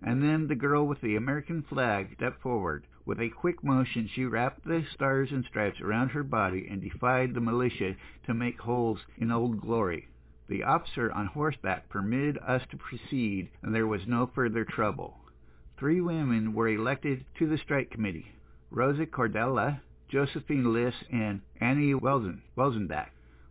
And 0.00 0.22
then 0.22 0.46
the 0.46 0.54
girl 0.54 0.86
with 0.86 1.00
the 1.00 1.16
American 1.16 1.62
flag 1.62 2.14
stepped 2.14 2.40
forward. 2.40 2.86
With 3.04 3.20
a 3.20 3.30
quick 3.30 3.64
motion, 3.64 4.06
she 4.06 4.24
wrapped 4.24 4.64
the 4.64 4.84
stars 4.94 5.32
and 5.32 5.44
stripes 5.44 5.80
around 5.80 6.10
her 6.10 6.22
body 6.22 6.68
and 6.70 6.80
defied 6.80 7.34
the 7.34 7.40
militia 7.40 7.96
to 8.26 8.34
make 8.34 8.60
holes 8.60 9.00
in 9.16 9.32
Old 9.32 9.60
Glory. 9.60 10.06
The 10.46 10.62
officer 10.62 11.10
on 11.10 11.26
horseback 11.26 11.88
permitted 11.88 12.38
us 12.38 12.62
to 12.70 12.76
proceed, 12.76 13.50
and 13.60 13.74
there 13.74 13.88
was 13.88 14.06
no 14.06 14.26
further 14.26 14.64
trouble. 14.64 15.18
Three 15.78 16.00
women 16.00 16.54
were 16.54 16.68
elected 16.68 17.24
to 17.38 17.48
the 17.48 17.58
strike 17.58 17.90
committee. 17.90 18.32
Rosa 18.70 19.06
Cordella, 19.06 19.80
Josephine 20.10 20.74
Liss, 20.74 20.94
and 21.10 21.40
Annie 21.58 21.94
Welsen, 21.94 22.42
Welzenbach. 22.54 23.08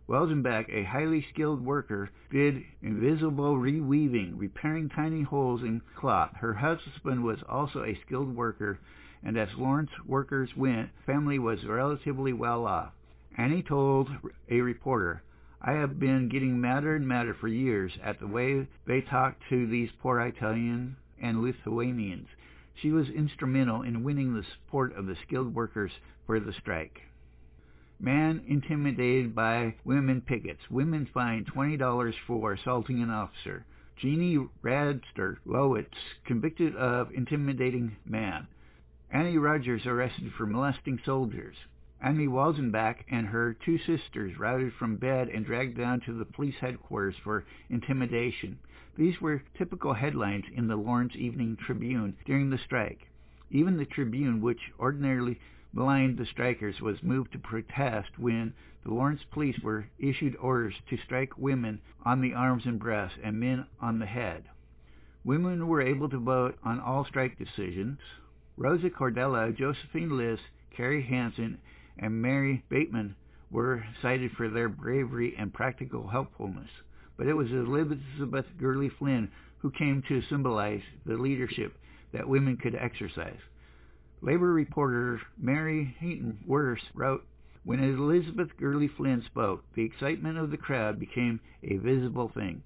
Welzenbach, 0.08 0.68
a 0.70 0.84
highly 0.84 1.26
skilled 1.32 1.64
worker, 1.64 2.10
did 2.30 2.62
invisible 2.82 3.56
reweaving, 3.56 4.38
repairing 4.38 4.88
tiny 4.88 5.22
holes 5.22 5.62
in 5.62 5.82
cloth. 5.96 6.36
Her 6.36 6.54
husband 6.54 7.24
was 7.24 7.42
also 7.48 7.82
a 7.82 7.98
skilled 8.06 8.36
worker, 8.36 8.78
and 9.22 9.36
as 9.36 9.48
Lawrence 9.56 9.90
workers 10.06 10.56
went, 10.56 10.90
family 11.04 11.40
was 11.40 11.64
relatively 11.64 12.32
well 12.32 12.64
off. 12.64 12.92
Annie 13.36 13.64
told 13.64 14.08
a 14.48 14.60
reporter, 14.60 15.22
I 15.60 15.72
have 15.72 15.98
been 15.98 16.28
getting 16.28 16.60
madder 16.60 16.94
and 16.94 17.08
madder 17.08 17.34
for 17.34 17.48
years 17.48 17.98
at 18.02 18.20
the 18.20 18.28
way 18.28 18.68
they 18.86 19.00
talk 19.00 19.34
to 19.48 19.66
these 19.66 19.90
poor 20.00 20.20
Italians 20.20 20.96
and 21.20 21.42
Lithuanians. 21.42 22.28
She 22.80 22.92
was 22.92 23.08
instrumental 23.08 23.82
in 23.82 24.04
winning 24.04 24.34
the 24.34 24.44
support 24.44 24.94
of 24.94 25.06
the 25.06 25.16
skilled 25.16 25.54
workers 25.54 25.92
for 26.26 26.38
the 26.38 26.52
strike. 26.52 27.02
Man 27.98 28.44
intimidated 28.46 29.34
by 29.34 29.74
women 29.84 30.20
pickets. 30.20 30.70
Women 30.70 31.06
fined 31.12 31.46
$20 31.52 32.14
for 32.26 32.52
assaulting 32.52 33.02
an 33.02 33.10
officer. 33.10 33.64
Jeannie 33.96 34.46
Radster 34.62 35.38
Lowitz 35.44 35.98
convicted 36.24 36.76
of 36.76 37.10
intimidating 37.12 37.96
man. 38.04 38.46
Annie 39.10 39.38
Rogers 39.38 39.84
arrested 39.84 40.32
for 40.34 40.46
molesting 40.46 41.00
soldiers. 41.04 41.56
Annie 42.00 42.28
Walzenbach 42.28 42.98
and 43.10 43.26
her 43.26 43.54
two 43.54 43.78
sisters 43.78 44.38
routed 44.38 44.72
from 44.74 44.98
bed 44.98 45.28
and 45.28 45.44
dragged 45.44 45.76
down 45.76 46.00
to 46.02 46.12
the 46.12 46.24
police 46.24 46.54
headquarters 46.60 47.16
for 47.24 47.44
intimidation. 47.68 48.60
These 48.98 49.20
were 49.20 49.44
typical 49.54 49.94
headlines 49.94 50.46
in 50.52 50.66
the 50.66 50.74
Lawrence 50.74 51.14
Evening 51.14 51.54
Tribune 51.54 52.16
during 52.24 52.50
the 52.50 52.58
strike. 52.58 53.06
Even 53.48 53.76
the 53.76 53.86
Tribune, 53.86 54.40
which 54.40 54.72
ordinarily 54.76 55.38
maligned 55.72 56.18
the 56.18 56.26
strikers, 56.26 56.80
was 56.80 57.00
moved 57.00 57.30
to 57.30 57.38
protest 57.38 58.18
when 58.18 58.54
the 58.82 58.92
Lawrence 58.92 59.22
police 59.30 59.56
were 59.60 59.86
issued 60.00 60.34
orders 60.40 60.74
to 60.90 60.96
strike 60.96 61.38
women 61.38 61.80
on 62.04 62.20
the 62.20 62.34
arms 62.34 62.66
and 62.66 62.80
breasts 62.80 63.16
and 63.22 63.38
men 63.38 63.66
on 63.80 64.00
the 64.00 64.06
head. 64.06 64.46
Women 65.22 65.68
were 65.68 65.80
able 65.80 66.08
to 66.08 66.18
vote 66.18 66.58
on 66.64 66.80
all 66.80 67.04
strike 67.04 67.38
decisions. 67.38 68.00
Rosa 68.56 68.90
Cordella, 68.90 69.56
Josephine 69.56 70.16
Liss, 70.16 70.40
Carrie 70.72 71.02
Hansen, 71.02 71.58
and 71.96 72.20
Mary 72.20 72.64
Bateman 72.68 73.14
were 73.48 73.84
cited 74.02 74.32
for 74.32 74.48
their 74.48 74.68
bravery 74.68 75.36
and 75.36 75.54
practical 75.54 76.08
helpfulness 76.08 76.70
but 77.18 77.26
it 77.26 77.34
was 77.34 77.50
Elizabeth 77.50 78.46
Gurley 78.58 78.88
Flynn 78.88 79.28
who 79.58 79.70
came 79.72 80.02
to 80.06 80.22
symbolize 80.22 80.82
the 81.04 81.16
leadership 81.18 81.76
that 82.12 82.28
women 82.28 82.56
could 82.56 82.76
exercise. 82.76 83.40
Labor 84.22 84.52
reporter 84.52 85.20
Mary 85.36 85.96
Heaton 85.98 86.38
Vorse 86.46 86.84
wrote, 86.94 87.26
When 87.64 87.82
Elizabeth 87.82 88.56
Gurley 88.56 88.88
Flynn 88.88 89.22
spoke, 89.22 89.64
the 89.74 89.82
excitement 89.82 90.38
of 90.38 90.50
the 90.50 90.56
crowd 90.56 91.00
became 91.00 91.40
a 91.64 91.76
visible 91.76 92.28
thing. 92.28 92.62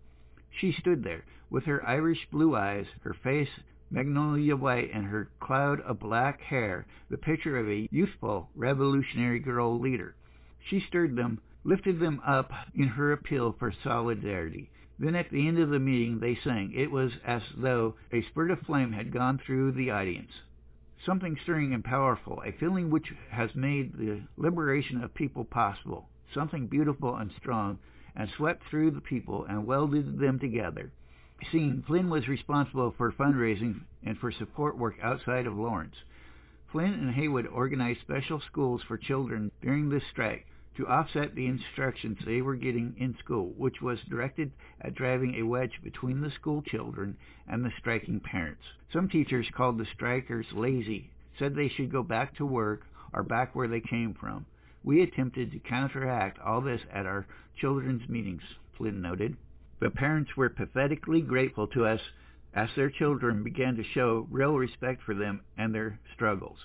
She 0.50 0.73
stood 0.73 1.02
there, 1.02 1.25
with 1.49 1.64
her 1.64 1.87
Irish 1.88 2.28
blue 2.30 2.54
eyes, 2.54 2.87
her 3.02 3.14
face 3.14 3.49
magnolia 3.90 4.56
white, 4.56 4.90
and 4.92 5.06
her 5.06 5.30
cloud 5.40 5.80
of 5.80 5.99
black 5.99 6.42
hair, 6.42 6.87
the 7.09 7.18
picture 7.18 7.56
of 7.56 7.68
a 7.68 7.88
youthful 7.90 8.50
revolutionary 8.54 9.38
girl 9.38 9.78
leader. 9.78 10.14
She 10.61 10.80
stirred 10.80 11.16
them 11.16 11.40
lifted 11.64 12.00
them 12.00 12.21
up 12.26 12.50
in 12.75 12.88
her 12.88 13.12
appeal 13.12 13.52
for 13.59 13.73
solidarity. 13.85 14.71
Then 14.99 15.14
at 15.14 15.31
the 15.31 15.49
end 15.49 15.59
of 15.59 15.71
the 15.71 15.78
meeting 15.78 16.19
they 16.21 16.35
sang. 16.37 16.73
It 16.75 16.90
was 16.90 17.12
as 17.25 17.42
though 17.57 17.95
a 18.12 18.23
spurt 18.23 18.50
of 18.50 18.61
flame 18.61 18.92
had 18.92 19.12
gone 19.12 19.38
through 19.38 19.73
the 19.73 19.90
audience. 19.90 20.31
Something 21.04 21.37
stirring 21.42 21.75
and 21.75 21.85
powerful, 21.85 22.42
a 22.45 22.52
feeling 22.52 22.90
which 22.90 23.12
has 23.31 23.54
made 23.54 23.99
the 23.99 24.23
liberation 24.37 25.02
of 25.02 25.14
people 25.14 25.45
possible. 25.45 26.09
Something 26.33 26.69
beautiful 26.69 27.16
and 27.16 27.33
strong, 27.33 27.78
and 28.14 28.28
swept 28.31 28.62
through 28.64 28.92
the 28.92 29.00
people 29.00 29.45
and 29.45 29.66
welded 29.66 30.19
them 30.19 30.38
together. 30.38 30.92
Seeing 31.50 31.83
Flynn 31.83 32.09
was 32.09 32.28
responsible 32.28 32.92
for 32.92 33.11
fundraising 33.11 33.81
and 34.04 34.16
for 34.19 34.31
support 34.31 34.78
work 34.78 34.95
outside 35.02 35.47
of 35.47 35.57
Lawrence. 35.57 35.97
Flynn 36.71 36.95
and 36.95 37.11
Haywood 37.14 37.49
organized 37.49 38.00
special 38.00 38.40
schools 38.40 38.83
for 38.83 38.97
children 38.97 39.50
during 39.61 39.88
this 39.88 40.04
strike. 40.11 40.47
To 40.76 40.87
offset 40.87 41.35
the 41.35 41.47
instructions 41.47 42.19
they 42.25 42.41
were 42.41 42.57
getting 42.57 42.95
in 42.99 43.14
school, 43.19 43.52
which 43.57 43.83
was 43.83 43.99
directed 44.09 44.50
at 44.81 44.95
driving 44.95 45.35
a 45.35 45.43
wedge 45.43 45.81
between 45.83 46.21
the 46.21 46.31
school 46.31 46.62
children 46.62 47.17
and 47.47 47.64
the 47.64 47.73
striking 47.79 48.21
parents. 48.21 48.62
Some 48.93 49.09
teachers 49.09 49.50
called 49.55 49.79
the 49.79 49.87
strikers 49.87 50.47
lazy, 50.52 51.11
said 51.38 51.55
they 51.55 51.69
should 51.69 51.93
go 51.93 52.02
back 52.02 52.35
to 52.37 52.47
work 52.47 52.87
or 53.12 53.23
back 53.23 53.55
where 53.55 53.69
they 53.69 53.81
came 53.81 54.14
from. 54.14 54.47
We 54.85 55.02
attempted 55.02 55.52
to 55.52 55.59
counteract 55.59 56.38
all 56.41 56.61
this 56.61 56.81
at 56.93 57.07
our 57.07 57.26
children's 57.57 58.09
meetings, 58.09 58.43
Flynn 58.76 59.00
noted. 59.00 59.37
The 59.81 59.91
parents 59.91 60.37
were 60.37 60.49
pathetically 60.49 61.21
grateful 61.21 61.67
to 61.69 61.85
us 61.85 62.00
as 62.55 62.69
their 62.76 62.91
children 62.91 63.43
began 63.43 63.76
to 63.76 63.85
show 63.85 64.26
real 64.31 64.57
respect 64.57 65.02
for 65.02 65.14
them 65.14 65.41
and 65.57 65.75
their 65.75 65.99
struggles. 66.14 66.59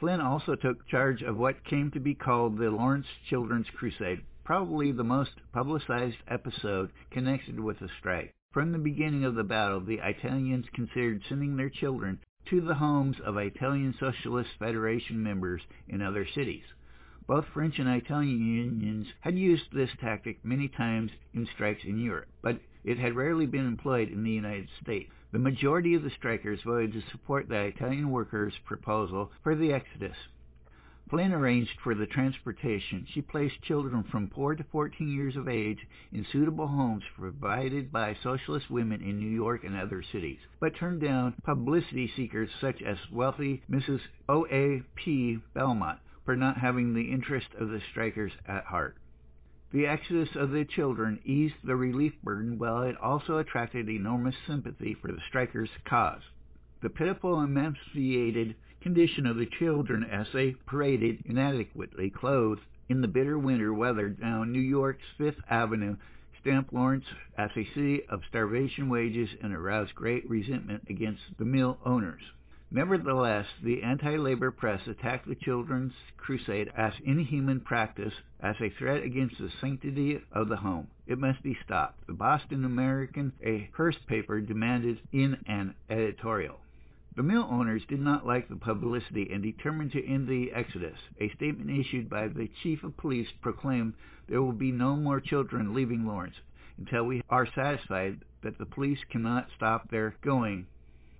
Flynn 0.00 0.20
also 0.20 0.56
took 0.56 0.86
charge 0.88 1.22
of 1.22 1.36
what 1.36 1.64
came 1.64 1.90
to 1.92 2.00
be 2.00 2.14
called 2.14 2.58
the 2.58 2.70
Lawrence 2.70 3.06
Children's 3.28 3.70
Crusade, 3.70 4.22
probably 4.42 4.90
the 4.90 5.04
most 5.04 5.40
publicized 5.52 6.18
episode 6.26 6.90
connected 7.10 7.60
with 7.60 7.78
the 7.78 7.88
strike. 8.00 8.32
From 8.52 8.72
the 8.72 8.78
beginning 8.78 9.24
of 9.24 9.36
the 9.36 9.44
battle, 9.44 9.80
the 9.80 10.00
Italians 10.02 10.66
considered 10.74 11.22
sending 11.28 11.56
their 11.56 11.70
children 11.70 12.18
to 12.46 12.60
the 12.60 12.74
homes 12.74 13.20
of 13.20 13.36
Italian 13.36 13.94
Socialist 13.98 14.50
Federation 14.58 15.22
members 15.22 15.62
in 15.88 16.02
other 16.02 16.26
cities. 16.26 16.64
Both 17.26 17.46
French 17.54 17.78
and 17.78 17.88
Italian 17.88 18.44
unions 18.44 19.06
had 19.20 19.38
used 19.38 19.72
this 19.72 19.90
tactic 20.00 20.44
many 20.44 20.68
times 20.68 21.12
in 21.32 21.46
strikes 21.46 21.84
in 21.84 21.98
Europe, 21.98 22.28
but 22.42 22.60
it 22.82 22.98
had 22.98 23.14
rarely 23.14 23.46
been 23.46 23.66
employed 23.66 24.10
in 24.10 24.24
the 24.24 24.30
United 24.30 24.68
States. 24.82 25.10
The 25.34 25.40
majority 25.40 25.94
of 25.94 26.04
the 26.04 26.10
strikers 26.10 26.62
voted 26.62 26.92
to 26.92 27.10
support 27.10 27.48
the 27.48 27.60
Italian 27.62 28.10
workers' 28.10 28.56
proposal 28.64 29.32
for 29.42 29.56
the 29.56 29.72
exodus. 29.72 30.16
Flynn 31.10 31.32
arranged 31.32 31.80
for 31.80 31.96
the 31.96 32.06
transportation. 32.06 33.04
She 33.08 33.20
placed 33.20 33.60
children 33.60 34.04
from 34.04 34.28
4 34.28 34.54
to 34.54 34.62
14 34.62 35.10
years 35.10 35.34
of 35.34 35.48
age 35.48 35.88
in 36.12 36.24
suitable 36.24 36.68
homes 36.68 37.02
provided 37.16 37.90
by 37.90 38.14
socialist 38.14 38.70
women 38.70 39.02
in 39.02 39.18
New 39.18 39.28
York 39.28 39.64
and 39.64 39.76
other 39.76 40.04
cities, 40.04 40.38
but 40.60 40.76
turned 40.76 41.00
down 41.00 41.34
publicity 41.42 42.06
seekers 42.14 42.50
such 42.60 42.80
as 42.80 43.10
wealthy 43.10 43.64
Mrs. 43.68 44.02
O. 44.28 44.46
A. 44.52 44.82
P. 44.94 45.40
Belmont 45.52 45.98
for 46.24 46.36
not 46.36 46.58
having 46.58 46.94
the 46.94 47.10
interest 47.10 47.48
of 47.58 47.70
the 47.70 47.80
strikers 47.90 48.30
at 48.46 48.66
heart. 48.66 48.96
The 49.74 49.88
exodus 49.88 50.36
of 50.36 50.52
the 50.52 50.64
children 50.64 51.18
eased 51.24 51.56
the 51.64 51.74
relief 51.74 52.12
burden 52.22 52.58
while 52.58 52.82
it 52.82 52.96
also 52.98 53.38
attracted 53.38 53.88
enormous 53.88 54.36
sympathy 54.46 54.94
for 54.94 55.10
the 55.10 55.18
strikers' 55.26 55.68
cause. 55.84 56.22
The 56.80 56.90
pitiful 56.90 57.40
emaciated 57.40 58.54
condition 58.80 59.26
of 59.26 59.36
the 59.36 59.46
children 59.46 60.04
as 60.04 60.28
they 60.32 60.52
paraded 60.52 61.22
inadequately 61.26 62.10
clothed 62.10 62.62
in 62.88 63.00
the 63.00 63.08
bitter 63.08 63.36
winter 63.36 63.74
weather 63.74 64.10
down 64.10 64.52
New 64.52 64.60
York's 64.60 65.02
Fifth 65.18 65.40
Avenue 65.50 65.96
stamped 66.40 66.72
Lawrence 66.72 67.06
as 67.36 67.50
a 67.56 67.64
city 67.74 68.04
of 68.04 68.22
starvation 68.28 68.88
wages 68.88 69.30
and 69.42 69.52
aroused 69.52 69.96
great 69.96 70.30
resentment 70.30 70.84
against 70.88 71.36
the 71.36 71.44
mill 71.44 71.80
owners. 71.84 72.22
Nevertheless, 72.74 73.46
the 73.62 73.84
anti-labor 73.84 74.50
press 74.50 74.88
attacked 74.88 75.28
the 75.28 75.36
children's 75.36 75.92
crusade 76.16 76.72
as 76.76 76.92
inhuman 77.04 77.60
practice, 77.60 78.12
as 78.40 78.56
a 78.60 78.68
threat 78.68 79.04
against 79.04 79.38
the 79.38 79.48
sanctity 79.60 80.20
of 80.32 80.48
the 80.48 80.56
home. 80.56 80.88
It 81.06 81.20
must 81.20 81.40
be 81.40 81.56
stopped. 81.64 82.04
The 82.08 82.14
Boston 82.14 82.64
American, 82.64 83.32
a 83.44 83.70
Hearst 83.76 84.04
paper, 84.08 84.40
demanded 84.40 85.00
in 85.12 85.36
an 85.46 85.76
editorial. 85.88 86.58
The 87.14 87.22
mill 87.22 87.46
owners 87.48 87.84
did 87.86 88.00
not 88.00 88.26
like 88.26 88.48
the 88.48 88.56
publicity 88.56 89.30
and 89.32 89.40
determined 89.40 89.92
to 89.92 90.04
end 90.04 90.26
the 90.26 90.50
exodus. 90.50 90.98
A 91.20 91.28
statement 91.36 91.70
issued 91.70 92.10
by 92.10 92.26
the 92.26 92.50
chief 92.64 92.82
of 92.82 92.96
police 92.96 93.28
proclaimed 93.40 93.94
there 94.26 94.42
will 94.42 94.50
be 94.50 94.72
no 94.72 94.96
more 94.96 95.20
children 95.20 95.74
leaving 95.74 96.04
Lawrence 96.04 96.40
until 96.78 97.04
we 97.04 97.22
are 97.30 97.46
satisfied 97.54 98.24
that 98.42 98.58
the 98.58 98.66
police 98.66 98.98
cannot 99.10 99.46
stop 99.54 99.88
their 99.90 100.16
going. 100.22 100.66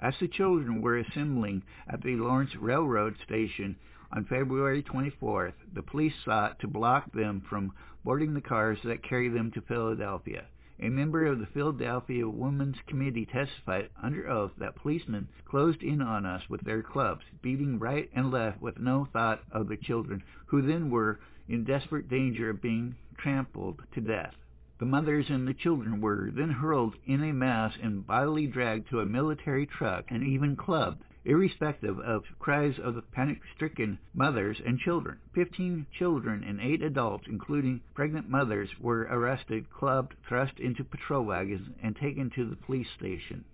As 0.01 0.19
the 0.19 0.29
children 0.29 0.83
were 0.83 0.99
assembling 0.99 1.63
at 1.87 2.03
the 2.03 2.17
Lawrence 2.17 2.57
Railroad 2.57 3.17
Station 3.25 3.77
on 4.11 4.25
February 4.25 4.83
24th, 4.83 5.55
the 5.73 5.83
police 5.83 6.15
sought 6.25 6.59
to 6.59 6.67
block 6.67 7.13
them 7.13 7.41
from 7.41 7.73
boarding 8.05 8.35
the 8.35 8.41
cars 8.41 8.83
that 8.83 9.03
carried 9.03 9.35
them 9.35 9.51
to 9.53 9.61
Philadelphia. 9.61 10.47
A 10.81 10.89
member 10.89 11.25
of 11.25 11.39
the 11.39 11.47
Philadelphia 11.47 12.29
Women's 12.29 12.81
Committee 12.89 13.25
testified 13.25 13.91
under 14.03 14.29
oath 14.29 14.53
that 14.59 14.75
policemen 14.75 15.29
closed 15.45 15.83
in 15.83 16.03
on 16.03 16.27
us 16.27 16.49
with 16.51 16.63
their 16.63 16.83
clubs, 16.83 17.25
beating 17.41 17.79
right 17.79 18.11
and 18.13 18.33
left 18.33 18.61
with 18.61 18.81
no 18.81 19.05
thought 19.13 19.45
of 19.53 19.69
the 19.69 19.77
children, 19.77 20.25
who 20.47 20.61
then 20.61 20.91
were 20.91 21.21
in 21.49 21.63
desperate 21.63 22.09
danger 22.09 22.51
of 22.51 22.61
being 22.61 22.97
trampled 23.17 23.81
to 23.93 24.01
death. 24.01 24.35
The 24.79 24.87
mothers 24.87 25.31
and 25.31 25.47
the 25.47 25.55
children 25.55 26.01
were 26.01 26.31
then 26.33 26.51
hurled 26.51 26.97
in 27.07 27.23
a 27.23 27.33
mass 27.33 27.77
and 27.81 28.05
bodily 28.05 28.49
dragged 28.49 28.89
to 28.89 28.99
a 28.99 29.07
military 29.07 29.67
truck 29.67 30.07
and 30.09 30.25
even 30.25 30.57
clubbed, 30.57 31.05
irrespective 31.25 32.01
of 32.01 32.25
cries 32.41 32.79
of 32.81 32.97
the 32.97 33.03
panic-stricken 33.03 33.99
mothers 34.13 34.61
and 34.67 34.79
children. 34.81 35.19
Fifteen 35.33 35.87
children 35.97 36.43
and 36.43 36.61
eight 36.61 36.83
adults, 36.83 37.29
including 37.29 37.83
pregnant 37.95 38.29
mothers, 38.29 38.69
were 38.81 39.03
arrested, 39.03 39.71
clubbed, 39.71 40.17
thrust 40.29 40.59
into 40.59 40.83
patrol 40.83 41.25
wagons, 41.25 41.69
and 41.81 41.95
taken 41.95 42.29
to 42.31 42.45
the 42.45 42.57
police 42.57 42.91
station. 42.91 43.45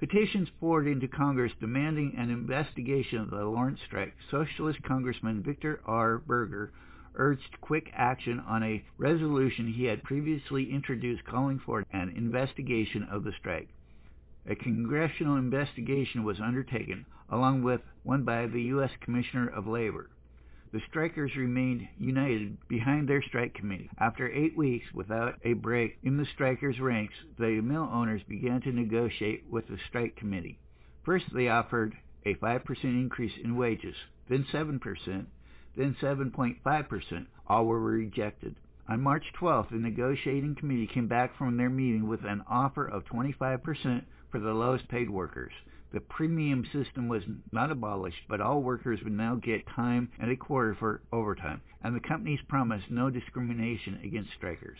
Petitions 0.00 0.50
poured 0.58 0.88
into 0.88 1.06
Congress 1.06 1.52
demanding 1.60 2.16
an 2.16 2.30
investigation 2.30 3.20
of 3.20 3.30
the 3.30 3.44
Lawrence 3.44 3.80
strike. 3.86 4.16
Socialist 4.28 4.82
Congressman 4.82 5.44
Victor 5.44 5.80
R. 5.86 6.18
Berger 6.18 6.72
urged 7.14 7.60
quick 7.60 7.90
action 7.92 8.40
on 8.40 8.62
a 8.62 8.84
resolution 8.98 9.66
he 9.72 9.84
had 9.84 10.02
previously 10.02 10.70
introduced 10.70 11.24
calling 11.24 11.58
for 11.58 11.84
an 11.92 12.08
investigation 12.16 13.02
of 13.04 13.24
the 13.24 13.32
strike. 13.32 13.68
A 14.46 14.54
congressional 14.54 15.36
investigation 15.36 16.24
was 16.24 16.40
undertaken, 16.40 17.06
along 17.28 17.62
with 17.62 17.80
one 18.02 18.24
by 18.24 18.46
the 18.46 18.62
U.S. 18.62 18.90
Commissioner 19.00 19.48
of 19.48 19.66
Labor. 19.66 20.10
The 20.72 20.80
strikers 20.88 21.36
remained 21.36 21.86
united 21.98 22.56
behind 22.66 23.06
their 23.06 23.20
strike 23.22 23.54
committee. 23.54 23.90
After 23.98 24.30
eight 24.30 24.56
weeks 24.56 24.86
without 24.94 25.38
a 25.44 25.52
break 25.52 25.98
in 26.02 26.16
the 26.16 26.24
strikers' 26.24 26.80
ranks, 26.80 27.14
the 27.38 27.60
mill 27.60 27.88
owners 27.92 28.22
began 28.22 28.62
to 28.62 28.72
negotiate 28.72 29.44
with 29.50 29.68
the 29.68 29.78
strike 29.88 30.16
committee. 30.16 30.58
First, 31.04 31.26
they 31.34 31.48
offered 31.48 31.94
a 32.24 32.34
5% 32.36 32.84
increase 32.84 33.36
in 33.36 33.56
wages, 33.56 33.96
then 34.28 34.44
7%, 34.44 35.26
then 35.76 35.96
7.5%. 36.00 37.26
All 37.46 37.66
were 37.66 37.80
rejected. 37.80 38.56
On 38.88 39.00
March 39.00 39.32
12th, 39.40 39.70
the 39.70 39.76
negotiating 39.76 40.56
committee 40.56 40.86
came 40.86 41.06
back 41.06 41.36
from 41.36 41.56
their 41.56 41.70
meeting 41.70 42.08
with 42.08 42.24
an 42.24 42.42
offer 42.48 42.84
of 42.84 43.04
25% 43.04 44.04
for 44.30 44.38
the 44.38 44.52
lowest 44.52 44.88
paid 44.88 45.08
workers. 45.08 45.52
The 45.92 46.00
premium 46.00 46.64
system 46.72 47.06
was 47.06 47.22
not 47.52 47.70
abolished, 47.70 48.26
but 48.28 48.40
all 48.40 48.62
workers 48.62 49.02
would 49.02 49.12
now 49.12 49.34
get 49.36 49.66
time 49.66 50.10
and 50.18 50.30
a 50.30 50.36
quarter 50.36 50.74
for 50.74 51.02
overtime, 51.12 51.60
and 51.82 51.94
the 51.94 52.00
companies 52.00 52.40
promised 52.48 52.90
no 52.90 53.10
discrimination 53.10 54.00
against 54.02 54.32
strikers. 54.32 54.78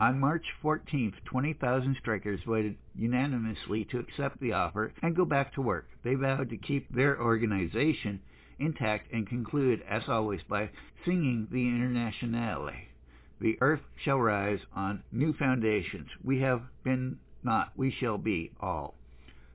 On 0.00 0.20
March 0.20 0.46
14th, 0.62 1.24
20,000 1.24 1.96
strikers 1.96 2.40
voted 2.44 2.76
unanimously 2.94 3.84
to 3.86 3.98
accept 3.98 4.38
the 4.38 4.52
offer 4.52 4.92
and 5.02 5.16
go 5.16 5.24
back 5.24 5.52
to 5.54 5.62
work. 5.62 5.88
They 6.04 6.14
vowed 6.14 6.50
to 6.50 6.56
keep 6.56 6.88
their 6.88 7.20
organization 7.20 8.20
intact 8.58 9.12
and 9.12 9.26
conclude, 9.26 9.82
as 9.88 10.08
always, 10.08 10.42
by 10.48 10.70
singing 11.04 11.48
the 11.50 11.68
Internationale. 11.68 12.70
The 13.40 13.56
earth 13.60 13.82
shall 13.96 14.18
rise 14.18 14.60
on 14.74 15.02
new 15.12 15.32
foundations. 15.32 16.08
We 16.24 16.40
have 16.40 16.62
been 16.82 17.18
not, 17.42 17.72
we 17.76 17.90
shall 17.90 18.18
be 18.18 18.52
all. 18.60 18.94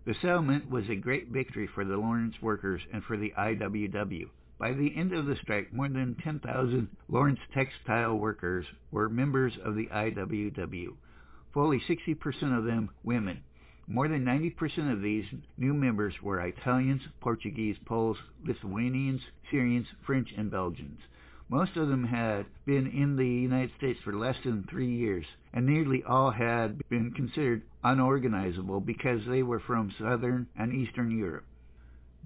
The 0.06 0.14
settlement 0.16 0.70
was 0.70 0.90
a 0.90 0.96
great 0.96 1.30
victory 1.30 1.68
for 1.68 1.86
the 1.86 1.98
Lawrence 1.98 2.42
workers 2.42 2.82
and 2.92 3.04
for 3.04 3.18
the 3.18 3.34
IWW. 3.38 4.30
By 4.58 4.72
the 4.74 4.96
end 4.96 5.14
of 5.14 5.26
the 5.26 5.36
strike, 5.36 5.74
more 5.74 5.90
than 5.90 6.16
10,000 6.16 6.88
Lawrence 7.10 7.40
textile 7.54 8.18
workers 8.18 8.66
were 8.92 9.10
members 9.10 9.58
of 9.58 9.76
the 9.76 9.88
IWW, 9.88 10.96
fully 11.54 11.80
60% 11.82 12.58
of 12.58 12.64
them 12.64 12.90
women. 13.04 13.44
More 13.88 14.08
than 14.08 14.24
90% 14.24 14.92
of 14.94 15.02
these 15.02 15.26
new 15.58 15.74
members 15.74 16.22
were 16.22 16.40
Italians, 16.40 17.02
Portuguese, 17.20 17.78
Poles, 17.86 18.18
Lithuanians, 18.46 19.22
Syrians, 19.52 19.88
French, 20.06 20.34
and 20.38 20.50
Belgians. 20.50 21.02
Most 21.50 21.76
of 21.76 21.90
them 21.90 22.06
had 22.06 22.46
been 22.66 22.88
in 22.88 23.18
the 23.18 23.28
United 23.28 23.76
States 23.76 24.00
for 24.02 24.14
less 24.14 24.38
than 24.44 24.64
three 24.64 24.96
years, 24.96 25.26
and 25.52 25.66
nearly 25.66 26.02
all 26.04 26.32
had 26.32 26.82
been 26.88 27.12
considered 27.12 27.64
unorganizable 27.84 28.80
because 28.80 29.26
they 29.26 29.44
were 29.44 29.60
from 29.60 29.92
Southern 29.92 30.48
and 30.56 30.74
Eastern 30.74 31.12
Europe. 31.12 31.46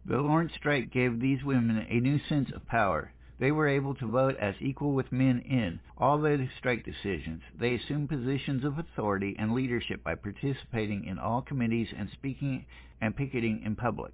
The 0.05 0.21
Lawrence 0.21 0.53
strike 0.53 0.91
gave 0.91 1.19
these 1.19 1.43
women 1.43 1.85
a 1.89 1.99
new 1.99 2.19
sense 2.19 2.51
of 2.51 2.67
power. 2.67 3.11
They 3.39 3.51
were 3.51 3.67
able 3.67 3.93
to 3.95 4.07
vote 4.07 4.35
as 4.37 4.55
equal 4.59 4.93
with 4.93 5.11
men 5.11 5.39
in 5.41 5.79
all 5.95 6.17
the 6.17 6.49
strike 6.57 6.83
decisions. 6.83 7.43
They 7.55 7.75
assumed 7.75 8.09
positions 8.09 8.63
of 8.63 8.79
authority 8.79 9.35
and 9.37 9.53
leadership 9.53 10.03
by 10.03 10.15
participating 10.15 11.03
in 11.03 11.19
all 11.19 11.43
committees 11.43 11.93
and 11.95 12.09
speaking 12.09 12.65
and 12.99 13.15
picketing 13.15 13.61
in 13.63 13.75
public. 13.75 14.13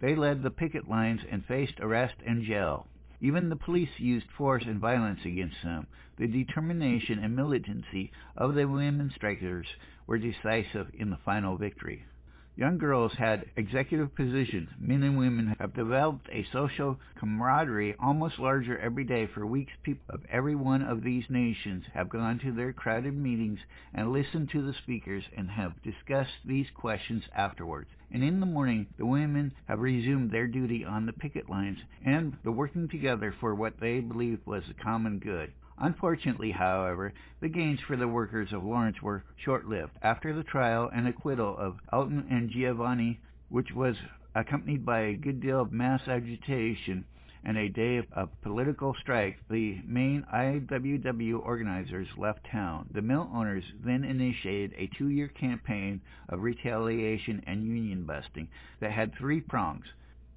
They 0.00 0.14
led 0.14 0.42
the 0.42 0.50
picket 0.50 0.88
lines 0.88 1.20
and 1.30 1.44
faced 1.44 1.80
arrest 1.80 2.16
and 2.24 2.42
jail. 2.42 2.86
Even 3.20 3.50
the 3.50 3.56
police 3.56 4.00
used 4.00 4.30
force 4.30 4.64
and 4.66 4.80
violence 4.80 5.20
against 5.24 5.62
them. 5.62 5.86
The 6.16 6.26
determination 6.26 7.18
and 7.18 7.36
militancy 7.36 8.10
of 8.36 8.54
the 8.54 8.66
women 8.66 9.10
strikers 9.14 9.66
were 10.06 10.18
decisive 10.18 10.90
in 10.94 11.10
the 11.10 11.18
final 11.18 11.56
victory. 11.56 12.06
Young 12.54 12.76
girls 12.76 13.14
had 13.14 13.46
executive 13.56 14.14
positions. 14.14 14.68
Men 14.78 15.02
and 15.02 15.16
women 15.16 15.56
have 15.58 15.72
developed 15.72 16.28
a 16.30 16.44
social 16.52 17.00
camaraderie 17.14 17.94
almost 17.98 18.38
larger 18.38 18.78
every 18.78 19.04
day. 19.04 19.26
For 19.26 19.46
weeks, 19.46 19.72
people 19.82 20.14
of 20.14 20.26
every 20.28 20.54
one 20.54 20.82
of 20.82 21.02
these 21.02 21.30
nations 21.30 21.86
have 21.94 22.10
gone 22.10 22.38
to 22.40 22.52
their 22.52 22.74
crowded 22.74 23.16
meetings 23.16 23.60
and 23.94 24.12
listened 24.12 24.50
to 24.50 24.60
the 24.60 24.74
speakers 24.74 25.24
and 25.34 25.50
have 25.50 25.82
discussed 25.82 26.44
these 26.44 26.68
questions 26.74 27.24
afterwards. 27.34 27.88
And 28.10 28.22
in 28.22 28.40
the 28.40 28.44
morning, 28.44 28.86
the 28.98 29.06
women 29.06 29.54
have 29.66 29.80
resumed 29.80 30.30
their 30.30 30.46
duty 30.46 30.84
on 30.84 31.06
the 31.06 31.14
picket 31.14 31.48
lines 31.48 31.78
and 32.04 32.36
the 32.44 32.52
working 32.52 32.86
together 32.86 33.32
for 33.40 33.54
what 33.54 33.80
they 33.80 34.00
believed 34.00 34.44
was 34.44 34.64
the 34.68 34.74
common 34.74 35.20
good. 35.20 35.54
Unfortunately, 35.82 36.52
however, 36.52 37.12
the 37.40 37.48
gains 37.48 37.80
for 37.80 37.96
the 37.96 38.06
workers 38.06 38.52
of 38.52 38.62
Lawrence 38.62 39.02
were 39.02 39.24
short-lived. 39.34 39.90
After 40.00 40.32
the 40.32 40.44
trial 40.44 40.88
and 40.94 41.08
acquittal 41.08 41.56
of 41.58 41.80
Alton 41.92 42.24
and 42.30 42.48
Giovannitti, 42.50 43.18
which 43.48 43.72
was 43.72 43.96
accompanied 44.32 44.86
by 44.86 45.00
a 45.00 45.14
good 45.14 45.40
deal 45.40 45.60
of 45.60 45.72
mass 45.72 46.06
agitation 46.06 47.04
and 47.42 47.58
a 47.58 47.68
day 47.68 48.06
of 48.12 48.40
political 48.42 48.94
strife, 48.94 49.34
the 49.50 49.80
main 49.84 50.24
IWW 50.32 51.44
organizers 51.44 52.16
left 52.16 52.46
town. 52.46 52.88
The 52.92 53.02
mill 53.02 53.28
owners 53.34 53.64
then 53.84 54.04
initiated 54.04 54.74
a 54.78 54.86
two-year 54.96 55.26
campaign 55.26 56.00
of 56.28 56.42
retaliation 56.42 57.42
and 57.44 57.66
union 57.66 58.04
busting 58.04 58.48
that 58.78 58.92
had 58.92 59.16
three 59.16 59.40
prongs. 59.40 59.86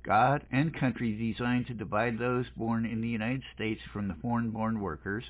God 0.06 0.46
and 0.52 0.72
country 0.72 1.14
designed 1.14 1.66
to 1.66 1.74
divide 1.74 2.20
those 2.20 2.46
born 2.56 2.86
in 2.86 3.02
the 3.02 3.08
United 3.08 3.42
States 3.56 3.82
from 3.92 4.08
the 4.08 4.14
foreign-born 4.14 4.80
workers, 4.80 5.24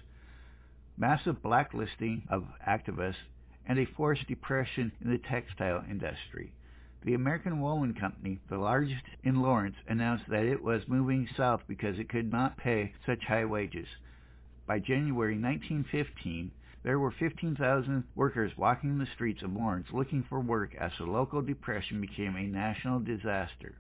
massive 0.98 1.42
blacklisting 1.42 2.24
of 2.30 2.46
activists, 2.68 3.24
and 3.66 3.80
a 3.80 3.86
forced 3.86 4.28
depression 4.28 4.92
in 5.02 5.10
the 5.10 5.18
textile 5.18 5.86
industry. 5.90 6.52
The 7.06 7.14
American 7.14 7.62
Woolen 7.62 7.94
Company, 7.94 8.42
the 8.50 8.58
largest 8.58 9.04
in 9.24 9.42
Lawrence, 9.42 9.78
announced 9.88 10.26
that 10.28 10.44
it 10.44 10.62
was 10.62 10.90
moving 10.90 11.30
south 11.38 11.62
because 11.70 11.98
it 11.98 12.10
could 12.10 12.30
not 12.30 12.58
pay 12.58 12.92
such 13.06 13.24
high 13.24 13.46
wages. 13.46 13.88
By 14.68 14.80
January 14.80 15.40
1915, 15.40 16.52
there 16.84 17.00
were 17.00 17.12
15,000 17.12 18.04
workers 18.14 18.58
walking 18.58 18.98
the 18.98 19.06
streets 19.06 19.42
of 19.42 19.54
Lawrence 19.54 19.88
looking 19.94 20.24
for 20.28 20.42
work 20.42 20.76
as 20.76 20.92
the 20.98 21.06
local 21.06 21.42
depression 21.42 22.02
became 22.02 22.36
a 22.36 22.46
national 22.46 23.00
disaster. 23.00 23.76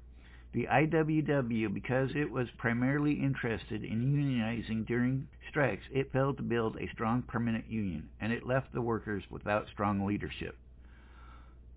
The 0.56 0.68
IWW, 0.72 1.74
because 1.74 2.16
it 2.16 2.32
was 2.32 2.50
primarily 2.58 3.16
interested 3.16 3.84
in 3.84 4.00
unionizing 4.02 4.86
during 4.86 5.28
strikes, 5.50 5.84
it 5.92 6.14
failed 6.14 6.38
to 6.38 6.44
build 6.44 6.78
a 6.78 6.88
strong 6.88 7.24
permanent 7.24 7.70
union, 7.70 8.08
and 8.22 8.32
it 8.32 8.48
left 8.48 8.72
the 8.72 8.82
workers 8.82 9.26
without 9.30 9.68
strong 9.68 10.06
leadership. 10.06 10.58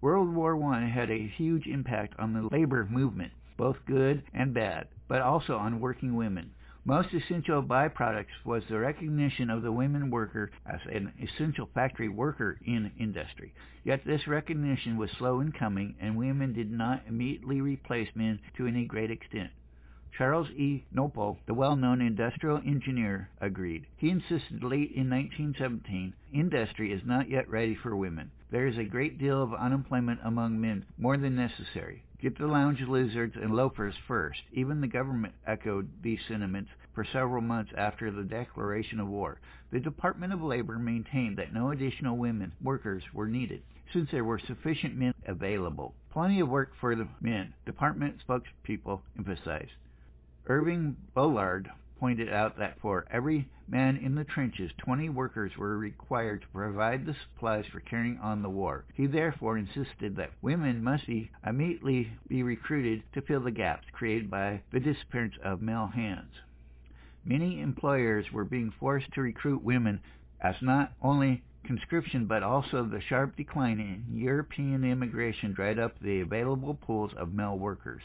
World 0.00 0.32
War 0.32 0.62
I 0.62 0.84
had 0.84 1.10
a 1.10 1.26
huge 1.26 1.66
impact 1.66 2.14
on 2.20 2.32
the 2.32 2.48
labor 2.52 2.86
movement, 2.88 3.32
both 3.56 3.84
good 3.84 4.22
and 4.32 4.54
bad, 4.54 4.86
but 5.08 5.22
also 5.22 5.56
on 5.56 5.80
working 5.80 6.14
women. 6.14 6.54
Most 6.84 7.12
essential 7.12 7.62
byproducts 7.62 8.44
was 8.44 8.62
the 8.68 8.78
recognition 8.78 9.50
of 9.50 9.62
the 9.62 9.72
women 9.72 10.10
worker 10.10 10.50
as 10.64 10.80
an 10.86 11.12
essential 11.20 11.68
factory 11.74 12.08
worker 12.08 12.58
in 12.64 12.92
industry. 12.98 13.52
Yet 13.84 14.04
this 14.04 14.26
recognition 14.26 14.96
was 14.96 15.10
slow 15.10 15.40
in 15.40 15.52
coming, 15.52 15.96
and 16.00 16.16
women 16.16 16.52
did 16.52 16.70
not 16.70 17.02
immediately 17.06 17.60
replace 17.60 18.08
men 18.14 18.40
to 18.56 18.66
any 18.66 18.84
great 18.86 19.10
extent. 19.10 19.50
Charles 20.16 20.50
E. 20.50 20.84
Knoeppel, 20.94 21.36
the 21.46 21.54
well-known 21.54 22.00
industrial 22.00 22.58
engineer, 22.58 23.28
agreed. 23.40 23.86
He 23.96 24.10
insisted 24.10 24.64
late 24.64 24.92
in 24.92 25.10
1917, 25.10 26.14
industry 26.32 26.92
is 26.92 27.04
not 27.04 27.28
yet 27.28 27.48
ready 27.50 27.74
for 27.74 27.94
women. 27.94 28.30
There 28.50 28.66
is 28.66 28.78
a 28.78 28.84
great 28.84 29.18
deal 29.18 29.42
of 29.42 29.52
unemployment 29.52 30.20
among 30.24 30.60
men, 30.60 30.86
more 30.96 31.16
than 31.16 31.36
necessary. 31.36 32.02
Get 32.20 32.36
the 32.36 32.48
lounge 32.48 32.80
lizards 32.80 33.36
and 33.36 33.54
loafers 33.54 33.94
first. 34.08 34.40
Even 34.52 34.80
the 34.80 34.88
government 34.88 35.34
echoed 35.46 35.88
these 36.02 36.18
sentiments 36.26 36.70
for 36.92 37.04
several 37.04 37.40
months 37.40 37.70
after 37.76 38.10
the 38.10 38.24
declaration 38.24 38.98
of 38.98 39.06
war. 39.06 39.38
The 39.70 39.78
Department 39.78 40.32
of 40.32 40.42
Labor 40.42 40.80
maintained 40.80 41.38
that 41.38 41.52
no 41.52 41.70
additional 41.70 42.16
women 42.16 42.52
workers 42.60 43.04
were 43.12 43.28
needed, 43.28 43.62
since 43.92 44.10
there 44.10 44.24
were 44.24 44.40
sufficient 44.40 44.96
men 44.96 45.14
available. 45.26 45.94
Plenty 46.10 46.40
of 46.40 46.48
work 46.48 46.72
for 46.80 46.96
the 46.96 47.06
men, 47.20 47.54
department 47.64 48.16
spokespeople 48.26 49.00
emphasized. 49.16 49.76
Irving 50.46 50.96
Bullard 51.14 51.70
pointed 51.98 52.32
out 52.32 52.56
that 52.58 52.78
for 52.80 53.04
every 53.10 53.48
man 53.66 53.96
in 53.96 54.14
the 54.14 54.24
trenches, 54.24 54.70
20 54.78 55.08
workers 55.08 55.56
were 55.56 55.76
required 55.76 56.40
to 56.42 56.48
provide 56.48 57.04
the 57.04 57.14
supplies 57.14 57.66
for 57.66 57.80
carrying 57.80 58.18
on 58.18 58.42
the 58.42 58.48
war. 58.48 58.84
He 58.94 59.06
therefore 59.06 59.58
insisted 59.58 60.16
that 60.16 60.32
women 60.40 60.82
must 60.82 61.06
be 61.06 61.30
immediately 61.46 62.12
be 62.28 62.42
recruited 62.42 63.02
to 63.12 63.22
fill 63.22 63.40
the 63.40 63.50
gaps 63.50 63.86
created 63.92 64.30
by 64.30 64.62
the 64.72 64.80
disappearance 64.80 65.34
of 65.42 65.60
male 65.60 65.88
hands. 65.88 66.32
Many 67.24 67.60
employers 67.60 68.32
were 68.32 68.44
being 68.44 68.70
forced 68.70 69.12
to 69.12 69.20
recruit 69.20 69.62
women 69.62 70.00
as 70.40 70.54
not 70.62 70.92
only 71.02 71.42
conscription 71.64 72.26
but 72.26 72.42
also 72.42 72.84
the 72.84 73.00
sharp 73.00 73.36
decline 73.36 73.80
in 73.80 74.16
European 74.16 74.84
immigration 74.84 75.52
dried 75.52 75.78
up 75.78 75.98
the 76.00 76.20
available 76.20 76.74
pools 76.74 77.12
of 77.14 77.34
male 77.34 77.58
workers. 77.58 78.02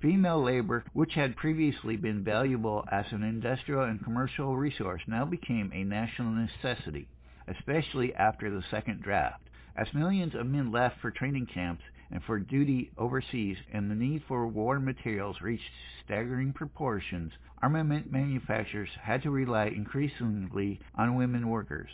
Female 0.00 0.42
labor, 0.42 0.84
which 0.92 1.14
had 1.14 1.36
previously 1.36 1.96
been 1.96 2.22
valuable 2.22 2.84
as 2.92 3.10
an 3.12 3.22
industrial 3.22 3.84
and 3.84 4.02
commercial 4.04 4.54
resource, 4.54 5.00
now 5.06 5.24
became 5.24 5.72
a 5.72 5.84
national 5.84 6.32
necessity, 6.32 7.08
especially 7.48 8.14
after 8.14 8.50
the 8.50 8.62
second 8.70 9.00
draft. 9.00 9.48
As 9.74 9.94
millions 9.94 10.34
of 10.34 10.46
men 10.46 10.70
left 10.70 11.00
for 11.00 11.10
training 11.10 11.46
camps 11.46 11.82
and 12.10 12.22
for 12.22 12.38
duty 12.38 12.90
overseas 12.98 13.56
and 13.72 13.90
the 13.90 13.94
need 13.94 14.22
for 14.28 14.46
war 14.46 14.78
materials 14.78 15.40
reached 15.40 15.70
staggering 16.04 16.52
proportions, 16.52 17.32
armament 17.62 18.12
manufacturers 18.12 18.90
had 19.00 19.22
to 19.22 19.30
rely 19.30 19.66
increasingly 19.66 20.78
on 20.94 21.16
women 21.16 21.48
workers. 21.48 21.90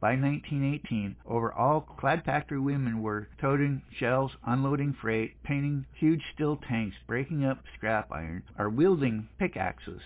By 0.00 0.12
1918, 0.16 1.16
over 1.26 1.52
all 1.52 1.82
clad 1.82 2.24
factory 2.24 2.58
women 2.58 3.02
were 3.02 3.28
toting 3.38 3.82
shells, 3.90 4.32
unloading 4.46 4.94
freight, 4.94 5.42
painting 5.42 5.84
huge 5.92 6.24
steel 6.32 6.56
tanks, 6.56 6.96
breaking 7.06 7.44
up 7.44 7.62
scrap 7.74 8.10
iron, 8.10 8.44
or 8.58 8.70
wielding 8.70 9.28
pickaxes. 9.38 10.00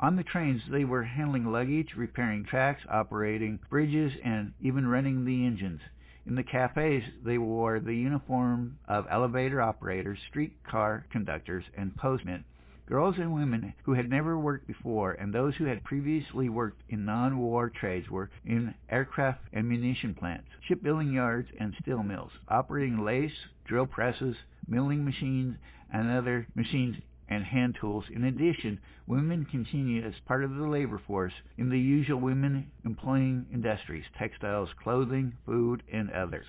On 0.00 0.16
the 0.16 0.22
trains, 0.22 0.60
they 0.70 0.84
were 0.84 1.04
handling 1.04 1.46
luggage, 1.46 1.94
repairing 1.96 2.44
tracks, 2.44 2.82
operating 2.90 3.58
bridges, 3.70 4.12
and 4.22 4.52
even 4.60 4.86
running 4.86 5.24
the 5.24 5.46
engines. 5.46 5.80
In 6.26 6.34
the 6.34 6.42
cafes, 6.42 7.04
they 7.24 7.38
wore 7.38 7.80
the 7.80 7.96
uniform 7.96 8.78
of 8.86 9.06
elevator 9.08 9.62
operators, 9.62 10.18
streetcar 10.28 11.06
conductors, 11.10 11.64
and 11.74 11.96
postmen. 11.96 12.44
Girls 12.86 13.18
and 13.18 13.32
women 13.32 13.74
who 13.84 13.94
had 13.94 14.10
never 14.10 14.36
worked 14.36 14.66
before 14.66 15.12
and 15.12 15.32
those 15.32 15.56
who 15.56 15.64
had 15.66 15.84
previously 15.84 16.48
worked 16.48 16.82
in 16.88 17.04
non-war 17.04 17.70
trades 17.70 18.10
were 18.10 18.28
in 18.44 18.74
aircraft 18.88 19.40
and 19.52 19.68
munition 19.68 20.14
plants, 20.14 20.48
shipbuilding 20.60 21.12
yards, 21.12 21.48
and 21.58 21.74
steel 21.80 22.02
mills, 22.02 22.32
operating 22.48 22.98
lathes, 22.98 23.46
drill 23.64 23.86
presses, 23.86 24.36
milling 24.66 25.04
machines, 25.04 25.56
and 25.92 26.10
other 26.10 26.48
machines 26.54 26.96
and 27.28 27.44
hand 27.44 27.76
tools. 27.80 28.04
In 28.10 28.24
addition, 28.24 28.80
women 29.06 29.44
continue 29.44 30.02
as 30.02 30.18
part 30.26 30.42
of 30.42 30.54
the 30.54 30.66
labor 30.66 30.98
force 30.98 31.34
in 31.56 31.70
the 31.70 31.78
usual 31.78 32.20
women 32.20 32.70
employing 32.84 33.46
industries, 33.52 34.04
textiles, 34.18 34.70
clothing, 34.82 35.34
food, 35.46 35.82
and 35.92 36.10
others. 36.10 36.46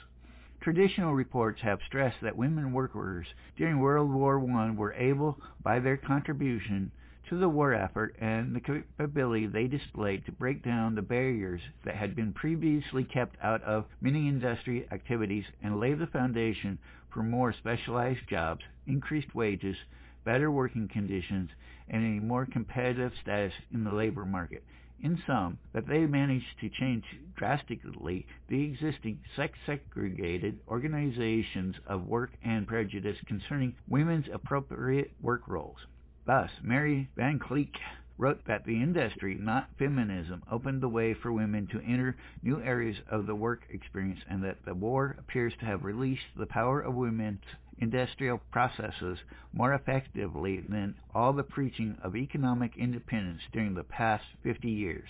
Traditional 0.64 1.14
reports 1.14 1.60
have 1.60 1.82
stressed 1.86 2.22
that 2.22 2.38
women 2.38 2.72
workers 2.72 3.28
during 3.58 3.80
World 3.80 4.10
War 4.10 4.40
I 4.40 4.72
were 4.72 4.94
able, 4.94 5.38
by 5.62 5.82
their 5.82 5.98
contribution 5.98 6.90
to 7.28 7.36
the 7.36 7.50
war 7.50 7.74
effort 7.74 8.16
and 8.18 8.56
the 8.56 8.62
capability 8.62 9.46
they 9.46 9.68
displayed 9.68 10.26
to 10.26 10.32
break 10.32 10.64
down 10.64 10.96
the 10.96 11.02
barriers 11.02 11.60
that 11.84 11.96
had 11.98 12.16
been 12.16 12.32
previously 12.32 13.04
kept 13.04 13.36
out 13.44 13.62
of 13.64 13.88
many 14.00 14.30
industry 14.30 14.88
activities 14.90 15.44
and 15.62 15.82
lay 15.82 15.96
the 15.96 16.08
foundation 16.08 16.80
for 17.10 17.24
more 17.24 17.52
specialized 17.52 18.26
jobs, 18.30 18.64
increased 18.88 19.36
wages, 19.36 19.76
better 20.24 20.50
working 20.50 20.88
conditions, 20.88 21.50
and 21.90 22.06
a 22.06 22.24
more 22.24 22.46
competitive 22.46 23.12
status 23.22 23.52
in 23.74 23.84
the 23.84 23.94
labor 23.94 24.24
market 24.24 24.64
in 25.02 25.22
sum, 25.26 25.58
that 25.74 25.88
they 25.88 26.06
managed 26.06 26.60
to 26.60 26.70
change 26.70 27.04
drastically 27.36 28.26
the 28.48 28.64
existing 28.64 29.20
sex-segregated 29.36 30.60
organizations 30.68 31.76
of 31.88 32.08
work 32.08 32.32
and 32.44 32.68
prejudice 32.68 33.18
concerning 33.26 33.76
women's 33.88 34.28
appropriate 34.32 35.12
work 35.22 35.48
roles. 35.48 35.80
Thus, 36.26 36.52
Mary 36.62 37.10
Van 37.16 37.40
Kleeck 37.40 37.76
wrote 38.18 38.46
that 38.46 38.64
the 38.66 38.82
industry, 38.82 39.36
not 39.36 39.70
feminism, 39.78 40.44
opened 40.52 40.82
the 40.82 40.88
way 40.88 41.14
for 41.14 41.34
women 41.34 41.68
to 41.68 41.82
enter 41.82 42.16
new 42.42 42.62
areas 42.62 42.98
of 43.10 43.26
the 43.26 43.36
work 43.36 43.66
experience 43.70 44.20
and 44.30 44.44
that 44.44 44.64
the 44.66 44.74
war 44.74 45.16
appears 45.18 45.54
to 45.60 45.66
have 45.66 45.84
released 45.84 46.22
the 46.38 46.46
power 46.46 46.80
of 46.80 46.94
women's 46.94 47.42
industrial 47.80 48.40
processes 48.52 49.20
more 49.52 49.74
effectively 49.74 50.60
than 50.62 50.96
all 51.14 51.34
the 51.34 51.44
preaching 51.44 51.98
of 52.04 52.16
economic 52.16 52.78
independence 52.78 53.42
during 53.52 53.74
the 53.74 53.84
past 53.84 54.26
50 54.44 54.70
years. 54.70 55.10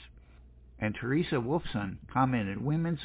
And 0.79 0.95
Teresa 0.95 1.35
Wolfson 1.35 1.97
commented, 2.11 2.63
women's 2.63 2.99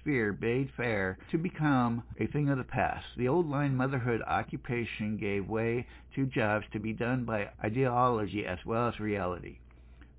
sphere 0.00 0.32
bade 0.32 0.70
fair 0.76 1.18
to 1.30 1.38
become 1.38 2.02
a 2.18 2.26
thing 2.26 2.48
of 2.48 2.58
the 2.58 2.64
past. 2.64 3.06
The 3.16 3.28
old 3.28 3.48
line 3.48 3.76
motherhood 3.76 4.22
occupation 4.26 5.16
gave 5.16 5.48
way 5.48 5.86
to 6.14 6.26
jobs 6.26 6.66
to 6.72 6.78
be 6.78 6.92
done 6.92 7.24
by 7.24 7.50
ideology 7.62 8.44
as 8.44 8.58
well 8.64 8.88
as 8.88 9.00
reality. 9.00 9.58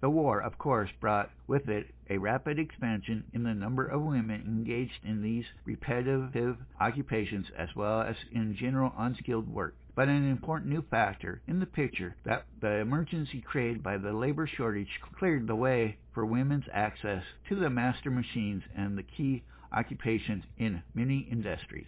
The 0.06 0.12
war, 0.12 0.40
of 0.40 0.60
course, 0.60 0.92
brought 1.00 1.32
with 1.48 1.68
it 1.68 1.92
a 2.12 2.20
rapid 2.20 2.60
expansion 2.60 3.24
in 3.34 3.42
the 3.42 3.56
number 3.56 3.88
of 3.88 4.04
women 4.04 4.44
engaged 4.46 5.04
in 5.04 5.24
these 5.24 5.46
repetitive 5.66 6.58
occupations 6.80 7.50
as 7.58 7.76
well 7.76 8.02
as 8.02 8.16
in 8.32 8.56
general 8.56 8.94
unskilled 9.00 9.50
work. 9.50 9.74
But 9.96 10.08
an 10.08 10.30
important 10.30 10.70
new 10.72 10.84
factor 10.84 11.42
in 11.48 11.60
the 11.60 11.66
picture 11.66 12.16
that 12.24 12.46
the 12.60 12.74
emergency 12.82 13.42
created 13.42 13.82
by 13.82 13.98
the 13.98 14.14
labor 14.14 14.46
shortage 14.46 15.02
cleared 15.18 15.48
the 15.48 15.56
way 15.56 15.98
for 16.14 16.24
women's 16.24 16.70
access 16.72 17.24
to 17.50 17.56
the 17.56 17.72
master 17.72 18.12
machines 18.12 18.62
and 18.76 18.96
the 18.96 19.02
key 19.02 19.42
occupations 19.72 20.44
in 20.60 20.84
many 20.94 21.22
industries. 21.32 21.88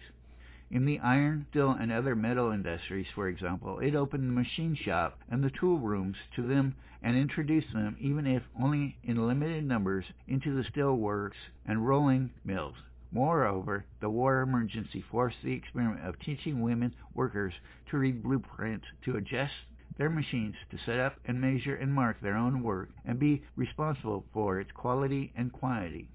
In 0.70 0.84
the 0.84 0.98
iron, 0.98 1.46
steel, 1.48 1.70
and 1.70 1.90
other 1.90 2.14
metal 2.14 2.50
industries, 2.50 3.06
for 3.14 3.26
example, 3.26 3.78
it 3.78 3.94
opened 3.94 4.28
the 4.28 4.34
machine 4.34 4.74
shop 4.74 5.18
and 5.30 5.42
the 5.42 5.50
tool 5.50 5.78
rooms 5.78 6.18
to 6.36 6.42
them 6.42 6.74
and 7.02 7.16
introduced 7.16 7.72
them, 7.72 7.96
even 7.98 8.26
if 8.26 8.42
only 8.60 8.98
in 9.02 9.26
limited 9.26 9.64
numbers, 9.64 10.04
into 10.26 10.54
the 10.54 10.64
steel 10.64 10.94
works 10.94 11.38
and 11.64 11.88
rolling 11.88 12.30
mills. 12.44 12.76
Moreover, 13.10 13.86
the 14.00 14.10
war 14.10 14.42
emergency 14.42 15.00
forced 15.00 15.40
the 15.42 15.54
experiment 15.54 16.04
of 16.04 16.18
teaching 16.18 16.60
women 16.60 16.94
workers 17.14 17.54
to 17.86 17.96
read 17.96 18.22
blueprints, 18.22 18.86
to 19.04 19.16
adjust 19.16 19.54
their 19.96 20.10
machines, 20.10 20.56
to 20.70 20.76
set 20.76 21.00
up 21.00 21.18
and 21.24 21.40
measure 21.40 21.76
and 21.76 21.94
mark 21.94 22.20
their 22.20 22.36
own 22.36 22.62
work, 22.62 22.90
and 23.06 23.18
be 23.18 23.42
responsible 23.56 24.26
for 24.34 24.60
its 24.60 24.72
quality 24.72 25.32
and 25.34 25.50
quantity. 25.50 26.10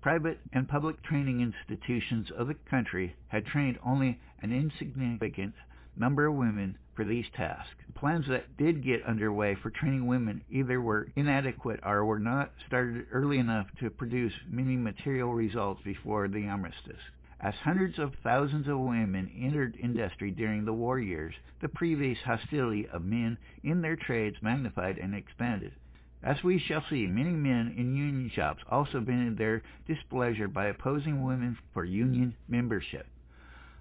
Private 0.00 0.38
and 0.52 0.68
public 0.68 1.02
training 1.02 1.40
institutions 1.40 2.30
of 2.30 2.46
the 2.46 2.54
country 2.54 3.16
had 3.26 3.44
trained 3.44 3.80
only 3.84 4.20
an 4.40 4.52
insignificant 4.52 5.54
number 5.96 6.26
of 6.26 6.34
women 6.34 6.78
for 6.94 7.04
these 7.04 7.28
tasks. 7.30 7.84
Plans 7.94 8.28
that 8.28 8.56
did 8.56 8.84
get 8.84 9.02
underway 9.02 9.56
for 9.56 9.70
training 9.70 10.06
women 10.06 10.44
either 10.48 10.80
were 10.80 11.08
inadequate 11.16 11.80
or 11.82 12.04
were 12.04 12.20
not 12.20 12.52
started 12.64 13.06
early 13.10 13.38
enough 13.38 13.66
to 13.80 13.90
produce 13.90 14.34
many 14.48 14.76
material 14.76 15.34
results 15.34 15.82
before 15.82 16.28
the 16.28 16.46
armistice. 16.46 17.02
As 17.40 17.54
hundreds 17.56 17.98
of 17.98 18.14
thousands 18.22 18.68
of 18.68 18.78
women 18.78 19.28
entered 19.36 19.76
industry 19.76 20.30
during 20.30 20.64
the 20.64 20.72
war 20.72 21.00
years, 21.00 21.34
the 21.60 21.68
previous 21.68 22.18
hostility 22.18 22.86
of 22.88 23.04
men 23.04 23.36
in 23.64 23.80
their 23.80 23.96
trades 23.96 24.40
magnified 24.42 24.98
and 24.98 25.14
expanded. 25.14 25.72
As 26.20 26.42
we 26.42 26.58
shall 26.58 26.82
see, 26.90 27.06
many 27.06 27.30
men 27.30 27.74
in 27.76 27.94
union 27.94 28.07
shops 28.28 28.62
also 28.70 29.00
vented 29.00 29.38
their 29.38 29.62
displeasure 29.86 30.48
by 30.48 30.66
opposing 30.66 31.22
women 31.22 31.58
for 31.72 31.84
union 31.84 32.34
membership. 32.48 33.06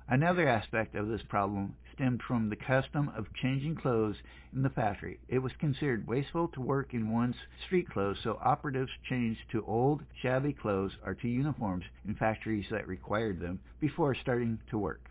Another 0.10 0.48
aspect 0.48 0.96
of 0.96 1.08
this 1.10 1.24
problem 1.24 1.76
stemmed 1.94 2.22
from 2.22 2.50
the 2.50 2.56
custom 2.56 3.10
of 3.10 3.34
changing 3.34 3.76
clothes 3.76 4.16
in 4.54 4.62
the 4.62 4.70
factory. 4.70 5.20
It 5.28 5.40
was 5.40 5.52
considered 5.60 6.08
wasteful 6.08 6.48
to 6.50 6.62
work 6.62 6.94
in 6.94 7.12
one's 7.12 7.36
street 7.66 7.90
clothes, 7.90 8.20
so 8.24 8.40
operatives 8.42 8.92
changed 9.10 9.42
to 9.52 9.66
old, 9.66 10.04
shabby 10.22 10.54
clothes 10.54 10.96
or 11.06 11.14
to 11.16 11.28
uniforms 11.28 11.84
in 12.08 12.16
factories 12.16 12.68
that 12.72 12.88
required 12.88 13.42
them 13.42 13.60
before 13.80 14.16
starting 14.16 14.60
to 14.70 14.78
work. 14.78 15.10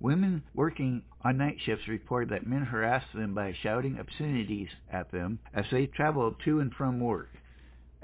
Women 0.00 0.42
working 0.54 1.02
on 1.22 1.36
night 1.36 1.58
shifts 1.60 1.86
report 1.86 2.30
that 2.30 2.44
men 2.44 2.64
harassed 2.64 3.12
them 3.14 3.34
by 3.34 3.52
shouting 3.52 4.00
obscenities 4.00 4.70
at 4.90 5.12
them 5.12 5.38
as 5.54 5.66
they 5.70 5.86
traveled 5.86 6.40
to 6.44 6.58
and 6.58 6.74
from 6.74 6.98
work. 6.98 7.28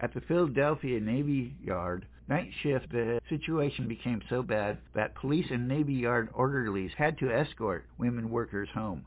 At 0.01 0.15
the 0.15 0.21
Philadelphia 0.21 1.01
Navy 1.01 1.57
Yard 1.61 2.07
night 2.29 2.53
shift, 2.63 2.91
the 2.91 3.21
situation 3.29 3.89
became 3.89 4.23
so 4.29 4.45
bad 4.45 4.79
that 4.95 5.17
police 5.17 5.51
and 5.51 5.67
Navy 5.67 5.95
Yard 5.95 6.29
orderlies 6.33 6.93
had 6.97 7.19
to 7.19 7.33
escort 7.33 7.85
women 7.99 8.31
workers 8.31 8.69
home. 8.71 9.07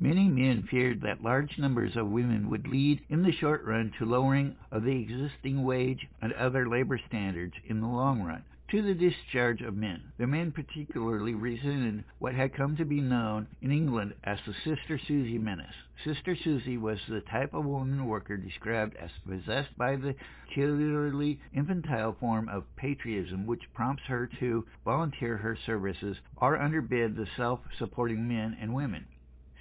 Many 0.00 0.28
men 0.28 0.62
feared 0.62 1.02
that 1.02 1.22
large 1.22 1.58
numbers 1.58 1.96
of 1.96 2.08
women 2.08 2.48
would 2.48 2.68
lead 2.68 3.00
in 3.10 3.22
the 3.22 3.32
short 3.32 3.64
run 3.64 3.90
to 3.98 4.06
lowering 4.06 4.56
of 4.70 4.84
the 4.84 4.98
existing 5.02 5.62
wage 5.64 6.06
and 6.22 6.32
other 6.32 6.66
labor 6.68 6.98
standards 7.06 7.54
in 7.66 7.80
the 7.80 7.86
long 7.86 8.22
run, 8.22 8.44
to 8.68 8.82
the 8.82 8.94
discharge 8.94 9.62
of 9.62 9.74
men. 9.74 10.12
The 10.18 10.26
men 10.26 10.52
particularly 10.52 11.34
resented 11.34 12.04
what 12.18 12.34
had 12.34 12.54
come 12.54 12.76
to 12.76 12.84
be 12.84 13.00
known 13.00 13.46
in 13.62 13.72
England 13.72 14.14
as 14.24 14.38
the 14.46 14.52
Sister 14.52 14.98
Susie 14.98 15.38
menace. 15.38 15.74
Sister 16.04 16.36
Susie 16.36 16.76
was 16.76 16.98
the 17.08 17.22
type 17.22 17.54
of 17.54 17.64
woman 17.64 18.06
worker 18.06 18.36
described 18.36 18.94
as 18.96 19.10
possessed 19.26 19.76
by 19.78 19.96
the 19.96 20.14
peculiarly 20.46 21.40
infantile 21.54 22.14
form 22.20 22.48
of 22.48 22.64
patriotism 22.76 23.46
which 23.46 23.72
prompts 23.72 24.04
her 24.04 24.28
to 24.38 24.66
volunteer 24.84 25.38
her 25.38 25.56
services 25.66 26.18
or 26.36 26.60
underbid 26.60 27.16
the 27.16 27.26
self-supporting 27.36 28.28
men 28.28 28.56
and 28.60 28.74
women. 28.74 29.06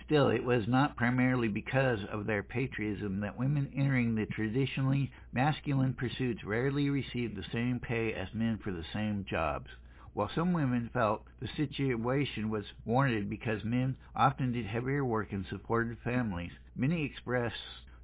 Still, 0.07 0.29
it 0.29 0.45
was 0.45 0.69
not 0.69 0.95
primarily 0.95 1.49
because 1.49 1.99
of 2.05 2.25
their 2.25 2.41
patriotism 2.41 3.19
that 3.19 3.37
women 3.37 3.69
entering 3.75 4.15
the 4.15 4.25
traditionally 4.25 5.11
masculine 5.33 5.93
pursuits 5.93 6.45
rarely 6.45 6.89
received 6.89 7.35
the 7.35 7.43
same 7.51 7.81
pay 7.81 8.13
as 8.13 8.33
men 8.33 8.57
for 8.57 8.71
the 8.71 8.85
same 8.93 9.25
jobs. 9.29 9.67
While 10.13 10.29
some 10.29 10.53
women 10.53 10.89
felt 10.93 11.25
the 11.41 11.49
situation 11.57 12.49
was 12.49 12.63
warranted 12.85 13.29
because 13.29 13.65
men 13.65 13.97
often 14.15 14.53
did 14.53 14.65
heavier 14.65 15.03
work 15.03 15.33
and 15.33 15.45
supported 15.45 15.97
families, 16.05 16.53
many 16.73 17.03
expressed 17.03 17.57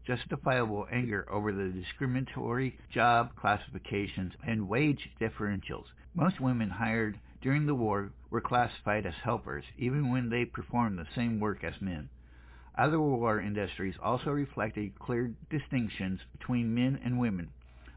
justifiable 0.05 0.85
anger 0.91 1.25
over 1.31 1.53
the 1.53 1.69
discriminatory 1.69 2.77
job 2.89 3.33
classifications 3.37 4.33
and 4.45 4.67
wage 4.67 5.09
differentials. 5.21 5.85
Most 6.13 6.41
women 6.41 6.69
hired 6.69 7.17
during 7.43 7.65
the 7.65 7.75
war 7.75 8.09
were 8.29 8.39
classified 8.39 9.05
as 9.05 9.13
helpers, 9.21 9.65
even 9.77 10.09
when 10.09 10.29
they 10.29 10.45
performed 10.45 10.97
the 10.97 11.05
same 11.13 11.41
work 11.41 11.61
as 11.61 11.73
men. 11.81 12.07
Other 12.77 12.99
war 12.99 13.41
industries 13.41 13.95
also 14.01 14.31
reflected 14.31 14.97
clear 14.97 15.29
distinctions 15.49 16.21
between 16.31 16.73
men 16.73 16.97
and 17.03 17.19
women. 17.19 17.49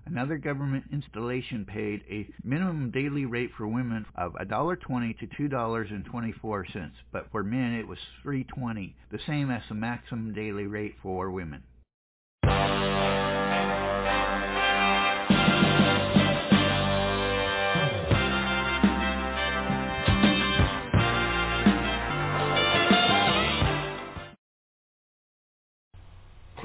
Another 0.04 0.36
government 0.36 0.84
installation 0.92 1.64
paid 1.64 2.02
a 2.10 2.28
minimum 2.42 2.90
daily 2.90 3.24
rate 3.24 3.52
for 3.56 3.68
women 3.68 4.04
of 4.16 4.34
$1.20 4.34 5.18
to 5.18 5.26
$2.24, 5.26 6.90
but 7.12 7.30
for 7.30 7.44
men 7.44 7.72
it 7.74 7.86
was 7.86 7.98
$3.20, 8.24 8.94
the 9.10 9.18
same 9.26 9.50
as 9.50 9.62
the 9.68 9.74
maximum 9.74 10.34
daily 10.34 10.66
rate 10.66 10.96
for 11.00 11.30
women. 11.30 11.62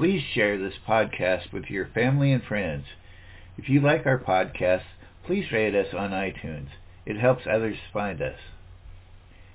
Please 0.02 0.24
share 0.34 0.58
this 0.58 0.74
podcast 0.84 1.52
with 1.52 1.66
your 1.66 1.86
family 1.86 2.32
and 2.32 2.42
friends. 2.42 2.86
If 3.56 3.68
you 3.68 3.80
like 3.80 4.04
our 4.04 4.18
podcast, 4.18 4.82
please 5.24 5.52
rate 5.52 5.76
us 5.76 5.94
on 5.96 6.10
iTunes. 6.10 6.70
It 7.06 7.20
helps 7.20 7.42
others 7.48 7.76
find 7.92 8.20
us. 8.20 8.40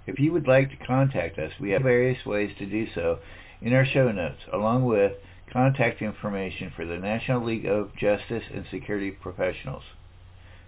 If 0.05 0.19
you 0.19 0.31
would 0.31 0.47
like 0.47 0.69
to 0.69 0.85
contact 0.85 1.37
us, 1.37 1.51
we 1.59 1.71
have 1.71 1.81
various 1.81 2.25
ways 2.25 2.51
to 2.59 2.65
do 2.65 2.87
so 2.95 3.19
in 3.61 3.73
our 3.73 3.85
show 3.85 4.09
notes, 4.09 4.39
along 4.53 4.85
with 4.85 5.17
contact 5.51 6.01
information 6.01 6.71
for 6.73 6.85
the 6.85 6.97
National 6.97 7.43
League 7.43 7.65
of 7.65 7.93
Justice 7.97 8.43
and 8.49 8.63
Security 8.71 9.11
Professionals. 9.11 9.83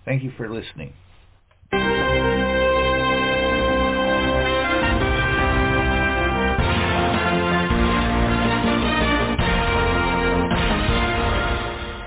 Thank 0.04 0.24
you 0.24 0.34
for 0.36 0.50
listening. 0.54 0.92